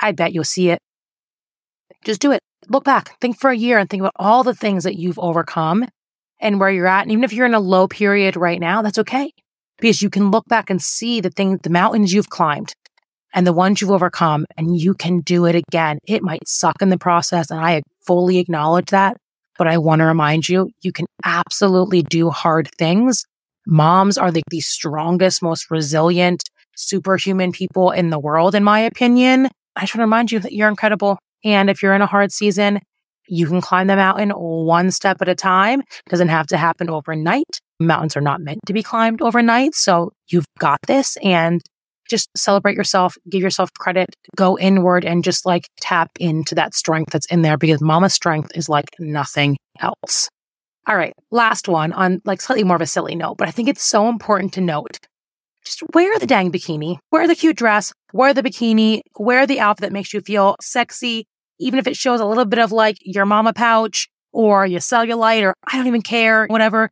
I 0.00 0.12
bet 0.12 0.32
you'll 0.32 0.44
see 0.44 0.70
it. 0.70 0.78
Just 2.04 2.20
do 2.20 2.32
it. 2.32 2.40
Look 2.68 2.84
back, 2.84 3.18
think 3.20 3.40
for 3.40 3.50
a 3.50 3.56
year 3.56 3.78
and 3.78 3.88
think 3.88 4.02
about 4.02 4.12
all 4.16 4.44
the 4.44 4.54
things 4.54 4.84
that 4.84 4.96
you've 4.96 5.18
overcome 5.18 5.86
and 6.40 6.60
where 6.60 6.70
you're 6.70 6.86
at. 6.86 7.02
And 7.02 7.12
even 7.12 7.24
if 7.24 7.32
you're 7.32 7.46
in 7.46 7.54
a 7.54 7.60
low 7.60 7.88
period 7.88 8.36
right 8.36 8.60
now, 8.60 8.82
that's 8.82 8.98
okay 8.98 9.32
because 9.78 10.02
you 10.02 10.10
can 10.10 10.30
look 10.30 10.46
back 10.46 10.70
and 10.70 10.80
see 10.82 11.20
the 11.20 11.30
things, 11.30 11.60
the 11.62 11.70
mountains 11.70 12.12
you've 12.12 12.30
climbed 12.30 12.72
and 13.34 13.46
the 13.46 13.52
ones 13.52 13.80
you've 13.80 13.90
overcome 13.90 14.46
and 14.56 14.78
you 14.78 14.94
can 14.94 15.20
do 15.20 15.44
it 15.44 15.54
again. 15.54 15.98
It 16.06 16.22
might 16.22 16.46
suck 16.48 16.80
in 16.80 16.88
the 16.88 16.98
process. 16.98 17.50
And 17.50 17.60
I 17.60 17.82
fully 18.06 18.38
acknowledge 18.38 18.90
that. 18.90 19.16
But 19.56 19.66
I 19.66 19.78
want 19.78 20.00
to 20.00 20.04
remind 20.06 20.48
you, 20.48 20.70
you 20.82 20.92
can 20.92 21.06
absolutely 21.24 22.02
do 22.02 22.30
hard 22.30 22.70
things 22.78 23.24
moms 23.68 24.16
are 24.18 24.32
like 24.32 24.44
the 24.50 24.60
strongest, 24.60 25.42
most 25.42 25.70
resilient, 25.70 26.42
superhuman 26.74 27.52
people 27.52 27.90
in 27.90 28.10
the 28.10 28.18
world, 28.18 28.54
in 28.54 28.64
my 28.64 28.80
opinion. 28.80 29.48
I 29.76 29.82
just 29.82 29.94
want 29.94 30.00
to 30.00 30.06
remind 30.06 30.32
you 30.32 30.40
that 30.40 30.52
you're 30.52 30.68
incredible. 30.68 31.18
And 31.44 31.70
if 31.70 31.82
you're 31.82 31.94
in 31.94 32.02
a 32.02 32.06
hard 32.06 32.32
season, 32.32 32.80
you 33.28 33.46
can 33.46 33.60
climb 33.60 33.86
the 33.86 33.96
mountain 33.96 34.30
one 34.30 34.90
step 34.90 35.18
at 35.20 35.28
a 35.28 35.34
time. 35.34 35.80
It 35.80 36.08
doesn't 36.08 36.28
have 36.28 36.46
to 36.48 36.56
happen 36.56 36.88
overnight. 36.88 37.60
Mountains 37.80 38.16
are 38.16 38.20
not 38.20 38.40
meant 38.40 38.60
to 38.66 38.72
be 38.72 38.82
climbed 38.82 39.22
overnight. 39.22 39.74
So 39.74 40.12
you've 40.28 40.46
got 40.58 40.80
this 40.86 41.16
and 41.22 41.62
just 42.08 42.28
celebrate 42.36 42.76
yourself, 42.76 43.16
give 43.28 43.42
yourself 43.42 43.72
credit, 43.74 44.08
go 44.36 44.58
inward 44.58 45.04
and 45.04 45.22
just 45.22 45.46
like 45.46 45.68
tap 45.80 46.10
into 46.18 46.54
that 46.54 46.74
strength 46.74 47.12
that's 47.12 47.26
in 47.26 47.42
there 47.42 47.56
because 47.56 47.80
mama's 47.80 48.14
strength 48.14 48.50
is 48.54 48.68
like 48.68 48.86
nothing 48.98 49.56
else. 49.80 50.28
All 50.86 50.96
right, 50.96 51.12
last 51.30 51.68
one 51.68 51.92
on 51.92 52.22
like 52.24 52.40
slightly 52.40 52.64
more 52.64 52.76
of 52.76 52.82
a 52.82 52.86
silly 52.86 53.14
note, 53.14 53.36
but 53.36 53.46
I 53.46 53.50
think 53.50 53.68
it's 53.68 53.84
so 53.84 54.08
important 54.08 54.54
to 54.54 54.62
note. 54.62 54.98
Just 55.64 55.82
wear 55.92 56.18
the 56.18 56.26
dang 56.26 56.50
bikini, 56.50 56.96
wear 57.12 57.28
the 57.28 57.34
cute 57.34 57.56
dress, 57.56 57.92
wear 58.14 58.32
the 58.32 58.42
bikini, 58.42 59.02
wear 59.18 59.46
the 59.46 59.60
outfit 59.60 59.82
that 59.82 59.92
makes 59.92 60.14
you 60.14 60.22
feel 60.22 60.56
sexy, 60.62 61.26
even 61.60 61.78
if 61.78 61.86
it 61.86 61.96
shows 61.96 62.20
a 62.20 62.24
little 62.24 62.46
bit 62.46 62.58
of 62.58 62.72
like 62.72 62.96
your 63.02 63.26
mama 63.26 63.52
pouch 63.52 64.08
or 64.32 64.64
your 64.64 64.80
cellulite 64.80 65.42
or 65.42 65.52
I 65.70 65.76
don't 65.76 65.88
even 65.88 66.00
care, 66.00 66.46
whatever. 66.46 66.90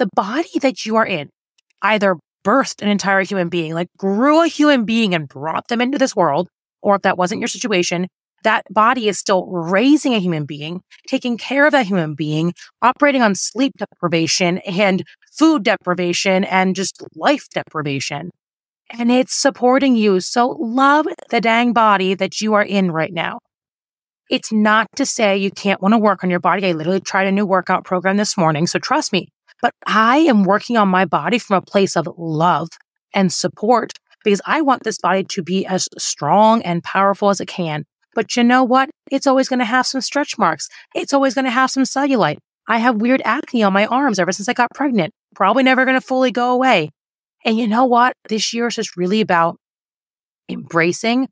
The 0.00 0.08
body 0.16 0.58
that 0.62 0.86
you 0.86 0.96
are 0.96 1.04
in 1.04 1.28
either 1.82 2.16
birthed 2.42 2.80
an 2.80 2.88
entire 2.88 3.20
human 3.20 3.50
being, 3.50 3.74
like 3.74 3.88
grew 3.98 4.42
a 4.42 4.48
human 4.48 4.86
being 4.86 5.14
and 5.14 5.28
brought 5.28 5.68
them 5.68 5.82
into 5.82 5.98
this 5.98 6.16
world, 6.16 6.48
or 6.80 6.96
if 6.96 7.02
that 7.02 7.18
wasn't 7.18 7.42
your 7.42 7.48
situation, 7.48 8.06
that 8.42 8.64
body 8.70 9.08
is 9.08 9.18
still 9.18 9.46
raising 9.46 10.14
a 10.14 10.18
human 10.18 10.46
being, 10.46 10.80
taking 11.06 11.36
care 11.36 11.66
of 11.66 11.72
that 11.72 11.84
human 11.84 12.14
being, 12.14 12.54
operating 12.80 13.20
on 13.20 13.34
sleep 13.34 13.74
deprivation 13.76 14.56
and 14.58 15.04
food 15.32 15.64
deprivation 15.64 16.44
and 16.44 16.74
just 16.74 17.02
life 17.14 17.44
deprivation. 17.52 18.30
And 18.88 19.12
it's 19.12 19.34
supporting 19.34 19.96
you. 19.96 20.20
So 20.20 20.56
love 20.58 21.08
the 21.28 21.42
dang 21.42 21.74
body 21.74 22.14
that 22.14 22.40
you 22.40 22.54
are 22.54 22.64
in 22.64 22.90
right 22.90 23.12
now. 23.12 23.40
It's 24.30 24.50
not 24.50 24.86
to 24.96 25.04
say 25.04 25.36
you 25.36 25.50
can't 25.50 25.82
want 25.82 25.92
to 25.92 25.98
work 25.98 26.24
on 26.24 26.30
your 26.30 26.40
body. 26.40 26.66
I 26.66 26.72
literally 26.72 27.00
tried 27.00 27.26
a 27.26 27.32
new 27.32 27.44
workout 27.44 27.84
program 27.84 28.16
this 28.16 28.38
morning. 28.38 28.66
So 28.66 28.78
trust 28.78 29.12
me, 29.12 29.28
but 29.62 29.72
I 29.86 30.18
am 30.18 30.44
working 30.44 30.76
on 30.76 30.88
my 30.88 31.04
body 31.04 31.38
from 31.38 31.56
a 31.56 31.62
place 31.62 31.96
of 31.96 32.08
love 32.16 32.68
and 33.14 33.32
support 33.32 33.92
because 34.24 34.40
I 34.46 34.60
want 34.60 34.84
this 34.84 34.98
body 34.98 35.24
to 35.24 35.42
be 35.42 35.66
as 35.66 35.88
strong 35.98 36.62
and 36.62 36.82
powerful 36.82 37.30
as 37.30 37.40
it 37.40 37.48
can. 37.48 37.84
But 38.14 38.36
you 38.36 38.44
know 38.44 38.64
what? 38.64 38.90
It's 39.10 39.26
always 39.26 39.48
going 39.48 39.60
to 39.60 39.64
have 39.64 39.86
some 39.86 40.00
stretch 40.00 40.36
marks. 40.38 40.68
It's 40.94 41.12
always 41.12 41.34
going 41.34 41.44
to 41.44 41.50
have 41.50 41.70
some 41.70 41.84
cellulite. 41.84 42.38
I 42.68 42.78
have 42.78 43.00
weird 43.00 43.22
acne 43.24 43.62
on 43.62 43.72
my 43.72 43.86
arms 43.86 44.18
ever 44.18 44.32
since 44.32 44.48
I 44.48 44.52
got 44.52 44.70
pregnant. 44.74 45.12
Probably 45.34 45.62
never 45.62 45.84
going 45.84 45.98
to 45.98 46.06
fully 46.06 46.30
go 46.30 46.52
away. 46.52 46.90
And 47.44 47.56
you 47.56 47.66
know 47.66 47.84
what? 47.84 48.14
This 48.28 48.52
year 48.52 48.66
is 48.66 48.74
just 48.74 48.96
really 48.96 49.20
about 49.20 49.56
embracing 50.48 51.28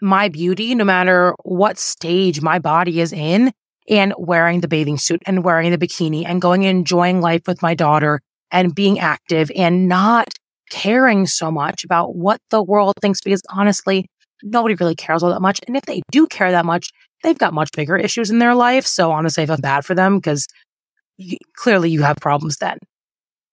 my 0.00 0.28
beauty, 0.28 0.74
no 0.74 0.84
matter 0.84 1.34
what 1.44 1.78
stage 1.78 2.40
my 2.42 2.58
body 2.58 3.00
is 3.00 3.12
in, 3.12 3.52
and 3.88 4.14
wearing 4.16 4.60
the 4.60 4.68
bathing 4.68 4.98
suit 4.98 5.22
and 5.26 5.44
wearing 5.44 5.70
the 5.70 5.78
bikini 5.78 6.24
and 6.26 6.40
going 6.40 6.64
and 6.64 6.78
enjoying 6.78 7.20
life 7.20 7.42
with 7.46 7.62
my 7.62 7.74
daughter 7.74 8.20
and 8.50 8.74
being 8.74 8.98
active 8.98 9.50
and 9.56 9.88
not 9.88 10.28
caring 10.70 11.26
so 11.26 11.50
much 11.50 11.84
about 11.84 12.14
what 12.14 12.40
the 12.50 12.62
world 12.62 12.94
thinks. 13.00 13.20
Because 13.20 13.42
honestly, 13.50 14.06
nobody 14.42 14.74
really 14.74 14.94
cares 14.94 15.22
all 15.22 15.30
that 15.30 15.42
much. 15.42 15.60
And 15.66 15.76
if 15.76 15.84
they 15.84 16.02
do 16.10 16.26
care 16.26 16.50
that 16.50 16.64
much, 16.64 16.90
they've 17.22 17.38
got 17.38 17.54
much 17.54 17.70
bigger 17.72 17.96
issues 17.96 18.30
in 18.30 18.38
their 18.38 18.54
life. 18.54 18.86
So 18.86 19.12
honestly, 19.12 19.42
I 19.42 19.46
feel 19.46 19.56
bad 19.58 19.84
for 19.84 19.94
them 19.94 20.18
because 20.18 20.46
clearly 21.56 21.90
you 21.90 22.02
have 22.02 22.16
problems 22.16 22.56
then. 22.58 22.78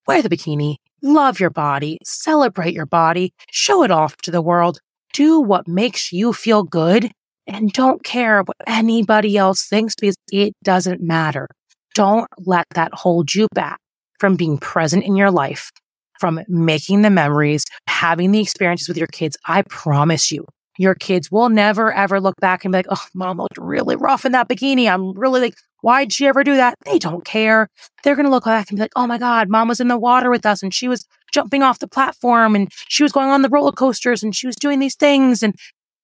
Wear 0.08 0.22
the 0.22 0.30
bikini, 0.30 0.78
love 1.04 1.40
your 1.40 1.52
body, 1.52 2.00
celebrate 2.04 2.74
your 2.74 2.88
body, 2.88 3.34
show 3.52 3.84
it 3.84 3.92
off 3.92 4.18
to 4.24 4.32
the 4.32 4.42
world, 4.42 4.80
do 5.14 5.40
what 5.40 5.68
makes 5.68 6.12
you 6.12 6.34
feel 6.34 6.64
good 6.64 7.12
and 7.50 7.72
don't 7.74 8.04
care 8.04 8.42
what 8.44 8.58
anybody 8.68 9.38
else 9.38 9.66
thinks 9.68 9.96
because 9.96 10.16
it 10.32 10.54
doesn't 10.64 11.02
matter. 11.02 11.48
Don't 11.96 12.28
let 12.46 12.66
that 12.76 12.94
hold 12.94 13.34
you 13.34 13.48
back 13.54 13.80
from 14.20 14.36
being 14.36 14.58
present 14.58 15.04
in 15.04 15.16
your 15.16 15.32
life, 15.32 15.72
from 16.20 16.42
making 16.48 17.02
the 17.02 17.10
memories, 17.10 17.64
having 17.88 18.32
the 18.32 18.40
experiences 18.40 18.88
with 18.88 18.98
your 18.98 19.08
kids. 19.08 19.38
I 19.46 19.64
promise 19.64 20.32
you, 20.32 20.46
your 20.78 20.96
kids 20.96 21.32
will 21.32 21.50
never 21.50 21.92
ever 21.92 22.22
look 22.22 22.36
back 22.40 22.64
and 22.64 22.72
be 22.72 22.78
like, 22.78 22.88
oh, 22.90 23.06
mom 23.14 23.38
looked 23.38 23.58
really 23.58 23.96
rough 23.96 24.26
in 24.26 24.32
that 24.34 24.48
bikini. 24.48 24.92
I'm 24.92 25.12
really 25.14 25.42
like, 25.42 25.56
why'd 25.82 26.14
she 26.14 26.28
ever 26.28 26.44
do 26.44 26.56
that? 26.56 26.76
They 26.86 27.00
don't 27.00 27.26
care. 27.26 27.68
They're 28.04 28.16
going 28.16 28.26
to 28.26 28.32
look 28.32 28.46
back 28.46 28.70
and 28.70 28.78
be 28.78 28.82
like, 28.82 28.94
oh 28.96 29.08
my 29.08 29.18
God, 29.18 29.50
mom 29.50 29.68
was 29.68 29.80
in 29.80 29.88
the 29.88 29.98
water 29.98 30.30
with 30.30 30.46
us 30.46 30.62
and 30.62 30.74
she 30.74 30.88
was 30.88 31.06
jumping 31.34 31.64
off 31.64 31.80
the 31.80 31.88
platform 31.88 32.56
and 32.56 32.72
she 32.88 33.04
was 33.04 33.12
going 33.12 33.30
on 33.30 33.42
the 33.42 33.50
roller 33.50 33.72
coasters 33.72 34.24
and 34.24 34.36
she 34.36 34.48
was 34.48 34.56
doing 34.56 34.80
these 34.80 34.96
things. 34.96 35.44
And 35.44 35.56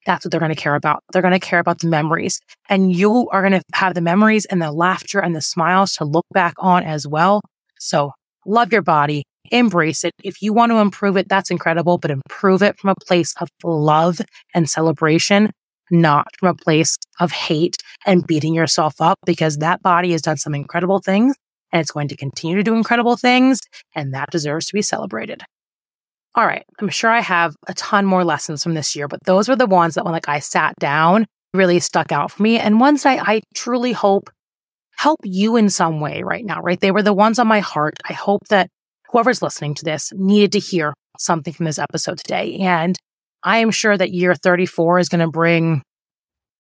that's 0.06 0.24
what 0.24 0.32
they're 0.32 0.40
going 0.40 0.54
to 0.54 0.56
care 0.56 0.76
about. 0.76 1.04
They're 1.12 1.22
going 1.22 1.34
to 1.34 1.40
care 1.40 1.60
about 1.60 1.80
the 1.80 1.88
memories 1.88 2.40
and 2.70 2.96
you 2.96 3.30
are 3.30 3.42
going 3.42 3.60
to 3.60 3.64
have 3.74 3.94
the 3.94 4.02
memories 4.02 4.46
and 4.46 4.62
the 4.62 4.72
laughter 4.72 5.20
and 5.20 5.36
the 5.36 5.42
smiles 5.42 5.94
to 5.94 6.06
look 6.06 6.26
back 6.34 6.54
on 6.60 6.84
as 6.84 7.08
well. 7.08 7.42
So 7.80 8.12
love 8.46 8.72
your 8.72 8.82
body, 8.82 9.24
embrace 9.52 10.04
it. 10.04 10.14
If 10.24 10.42
you 10.42 10.54
want 10.54 10.72
to 10.72 10.78
improve 10.78 11.18
it, 11.18 11.28
that's 11.28 11.52
incredible, 11.52 11.98
but 11.98 12.12
improve 12.12 12.62
it 12.62 12.78
from 12.80 12.92
a 12.92 13.06
place 13.06 13.34
of 13.40 13.50
love 13.64 14.22
and 14.54 14.70
celebration, 14.70 15.52
not 15.92 16.28
from 16.40 16.50
a 16.50 16.56
place 16.56 16.98
of 17.20 17.32
hate 17.32 17.78
and 18.06 18.26
beating 18.26 18.54
yourself 18.54 18.96
up 19.00 19.18
because 19.26 19.58
that 19.58 19.82
body 19.82 20.12
has 20.12 20.22
done 20.22 20.38
some 20.38 20.56
incredible 20.56 21.00
things 21.00 21.36
and 21.72 21.82
it's 21.82 21.92
going 21.92 22.08
to 22.08 22.16
continue 22.16 22.56
to 22.56 22.64
do 22.64 22.76
incredible 22.76 23.18
things 23.18 23.60
and 23.96 24.14
that 24.14 24.30
deserves 24.32 24.68
to 24.68 24.74
be 24.74 24.82
celebrated. 24.82 25.44
All 26.36 26.46
right. 26.46 26.66
I'm 26.80 26.90
sure 26.90 27.10
I 27.10 27.22
have 27.22 27.56
a 27.68 27.74
ton 27.74 28.06
more 28.06 28.26
lessons 28.26 28.62
from 28.62 28.74
this 28.74 28.96
year, 28.96 29.08
but 29.08 29.24
those 29.24 29.48
were 29.48 29.56
the 29.56 29.66
ones 29.66 29.96
that 29.96 30.04
when 30.04 30.14
like 30.14 30.28
I 30.28 30.40
sat 30.40 30.76
down 30.80 31.26
really 31.54 31.80
stuck 31.80 32.12
out 32.12 32.32
for 32.32 32.44
me 32.44 32.60
and 32.60 32.80
ones 32.80 33.04
that 33.04 33.26
I, 33.26 33.42
truly 33.56 33.94
hope 33.94 34.30
help 34.98 35.20
you 35.24 35.56
in 35.56 35.70
some 35.70 36.00
way 36.00 36.24
right 36.24 36.46
now, 36.46 36.62
right? 36.62 36.80
They 36.80 36.92
were 36.92 37.02
the 37.02 37.14
ones 37.14 37.40
on 37.40 37.48
my 37.48 37.60
heart. 37.60 37.96
I 38.08 38.14
hope 38.14 38.48
that 38.50 38.70
whoever's 39.12 39.42
listening 39.42 39.76
to 39.76 39.86
this 39.86 40.12
needed 40.14 40.52
to 40.54 40.60
hear 40.60 40.94
something 41.18 41.54
from 41.54 41.66
this 41.66 41.80
episode 41.80 42.18
today. 42.18 42.58
And 42.58 42.98
I 43.44 43.60
am 43.60 43.72
sure 43.72 43.98
that 43.98 44.12
year 44.12 44.36
34 44.36 45.00
is 45.00 45.10
going 45.10 45.20
to 45.20 45.30
bring 45.30 45.84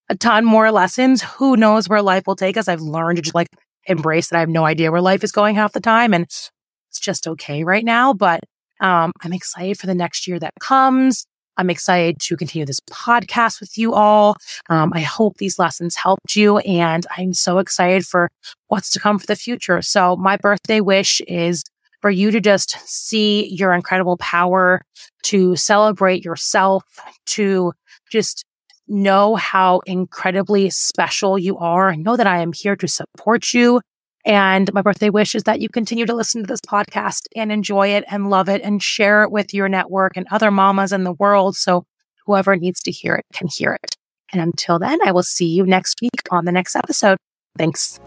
a 0.09 0.15
ton 0.15 0.45
more 0.45 0.71
lessons. 0.71 1.21
Who 1.21 1.57
knows 1.57 1.89
where 1.89 2.01
life 2.01 2.27
will 2.27 2.35
take 2.35 2.57
us? 2.57 2.67
I've 2.67 2.81
learned 2.81 3.17
to 3.17 3.21
just 3.21 3.35
like 3.35 3.47
embrace 3.87 4.29
that 4.29 4.37
I 4.37 4.41
have 4.41 4.49
no 4.49 4.65
idea 4.65 4.91
where 4.91 5.01
life 5.01 5.23
is 5.23 5.31
going 5.31 5.55
half 5.55 5.73
the 5.73 5.79
time. 5.79 6.13
And 6.13 6.23
it's 6.23 6.51
just 6.99 7.27
okay 7.27 7.63
right 7.63 7.83
now. 7.83 8.13
But 8.13 8.41
um, 8.79 9.11
I'm 9.21 9.33
excited 9.33 9.77
for 9.77 9.87
the 9.87 9.95
next 9.95 10.27
year 10.27 10.39
that 10.39 10.53
comes. 10.59 11.25
I'm 11.57 11.69
excited 11.69 12.19
to 12.19 12.35
continue 12.35 12.65
this 12.65 12.81
podcast 12.81 13.61
with 13.61 13.77
you 13.77 13.93
all. 13.93 14.35
Um, 14.69 14.91
I 14.93 15.01
hope 15.01 15.37
these 15.37 15.57
lessons 15.57 15.95
helped 15.95 16.35
you, 16.35 16.57
and 16.59 17.05
I'm 17.17 17.33
so 17.33 17.59
excited 17.59 18.05
for 18.05 18.29
what's 18.67 18.89
to 18.91 18.99
come 18.99 19.19
for 19.19 19.25
the 19.25 19.35
future. 19.35 19.81
So, 19.81 20.17
my 20.17 20.37
birthday 20.37 20.81
wish 20.81 21.21
is 21.27 21.63
for 22.01 22.09
you 22.09 22.29
to 22.31 22.41
just 22.41 22.77
see 22.85 23.47
your 23.47 23.73
incredible 23.73 24.17
power, 24.17 24.81
to 25.23 25.55
celebrate 25.55 26.25
yourself, 26.25 26.83
to 27.27 27.73
just 28.11 28.43
know 28.87 29.35
how 29.35 29.81
incredibly 29.85 30.69
special 30.69 31.39
you 31.39 31.57
are. 31.57 31.95
know 31.95 32.15
that 32.15 32.27
I 32.27 32.41
am 32.41 32.53
here 32.53 32.75
to 32.75 32.87
support 32.87 33.53
you. 33.53 33.81
And 34.25 34.73
my 34.73 34.81
birthday 34.81 35.11
wish 35.11 35.35
is 35.35 35.43
that 35.43 35.61
you 35.61 35.69
continue 35.69 36.05
to 36.07 36.15
listen 36.15 36.41
to 36.41 36.47
this 36.47 36.61
podcast 36.61 37.27
and 37.35 37.51
enjoy 37.51 37.89
it 37.89 38.03
and 38.09 38.29
love 38.29 38.49
it 38.49 38.61
and 38.63 38.81
share 38.81 39.23
it 39.23 39.31
with 39.31 39.53
your 39.53 39.69
network 39.69 40.17
and 40.17 40.25
other 40.31 40.49
mamas 40.49 40.91
in 40.91 41.03
the 41.03 41.13
world. 41.13 41.55
So 41.55 41.85
whoever 42.25 42.55
needs 42.55 42.81
to 42.81 42.91
hear 42.91 43.13
it 43.15 43.25
can 43.33 43.47
hear 43.47 43.73
it. 43.73 43.95
And 44.33 44.41
until 44.41 44.79
then, 44.79 44.99
I 45.05 45.11
will 45.11 45.23
see 45.23 45.45
you 45.45 45.65
next 45.65 46.01
week 46.01 46.21
on 46.31 46.45
the 46.45 46.51
next 46.51 46.75
episode. 46.75 47.17
Thanks. 47.57 47.99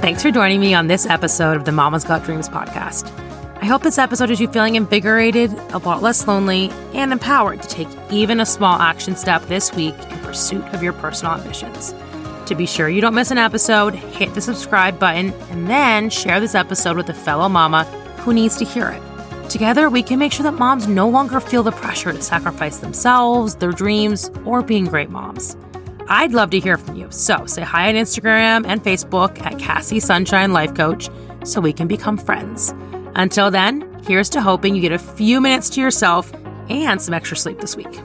Thanks 0.00 0.22
for 0.22 0.30
joining 0.30 0.60
me 0.60 0.74
on 0.74 0.86
this 0.86 1.06
episode 1.06 1.56
of 1.56 1.64
the 1.64 1.72
Mama's 1.72 2.04
Got 2.04 2.24
Dreams 2.24 2.48
podcast. 2.48 3.10
I 3.60 3.64
hope 3.64 3.82
this 3.82 3.98
episode 3.98 4.28
has 4.28 4.40
you 4.40 4.46
feeling 4.46 4.76
invigorated, 4.76 5.52
a 5.72 5.78
lot 5.78 6.02
less 6.02 6.28
lonely, 6.28 6.70
and 6.94 7.12
empowered 7.12 7.60
to 7.62 7.68
take 7.68 7.88
even 8.10 8.40
a 8.40 8.46
small 8.46 8.78
action 8.78 9.16
step 9.16 9.42
this 9.46 9.74
week 9.74 9.94
in 10.10 10.18
pursuit 10.18 10.62
of 10.72 10.82
your 10.82 10.92
personal 10.92 11.34
ambitions. 11.34 11.92
To 12.48 12.54
be 12.54 12.64
sure 12.64 12.88
you 12.88 13.02
don't 13.02 13.14
miss 13.14 13.30
an 13.30 13.36
episode, 13.36 13.94
hit 13.94 14.32
the 14.32 14.40
subscribe 14.40 14.98
button 14.98 15.34
and 15.50 15.68
then 15.68 16.08
share 16.08 16.40
this 16.40 16.54
episode 16.54 16.96
with 16.96 17.10
a 17.10 17.12
fellow 17.12 17.46
mama 17.46 17.84
who 18.20 18.32
needs 18.32 18.56
to 18.56 18.64
hear 18.64 18.88
it. 18.88 19.50
Together, 19.50 19.90
we 19.90 20.02
can 20.02 20.18
make 20.18 20.32
sure 20.32 20.44
that 20.44 20.54
moms 20.54 20.88
no 20.88 21.10
longer 21.10 21.40
feel 21.40 21.62
the 21.62 21.72
pressure 21.72 22.10
to 22.10 22.22
sacrifice 22.22 22.78
themselves, 22.78 23.56
their 23.56 23.70
dreams, 23.70 24.30
or 24.46 24.62
being 24.62 24.86
great 24.86 25.10
moms. 25.10 25.58
I'd 26.08 26.32
love 26.32 26.48
to 26.52 26.58
hear 26.58 26.78
from 26.78 26.96
you. 26.96 27.08
So 27.10 27.44
say 27.44 27.60
hi 27.60 27.90
on 27.90 27.96
Instagram 27.96 28.64
and 28.66 28.82
Facebook 28.82 29.44
at 29.44 29.58
Cassie 29.58 30.00
Sunshine 30.00 30.54
Life 30.54 30.74
Coach 30.74 31.10
so 31.44 31.60
we 31.60 31.74
can 31.74 31.86
become 31.86 32.16
friends. 32.16 32.72
Until 33.14 33.50
then, 33.50 33.82
here's 34.06 34.30
to 34.30 34.40
hoping 34.40 34.74
you 34.74 34.80
get 34.80 34.92
a 34.92 34.98
few 34.98 35.42
minutes 35.42 35.68
to 35.70 35.82
yourself 35.82 36.32
and 36.70 37.02
some 37.02 37.12
extra 37.12 37.36
sleep 37.36 37.60
this 37.60 37.76
week. 37.76 38.00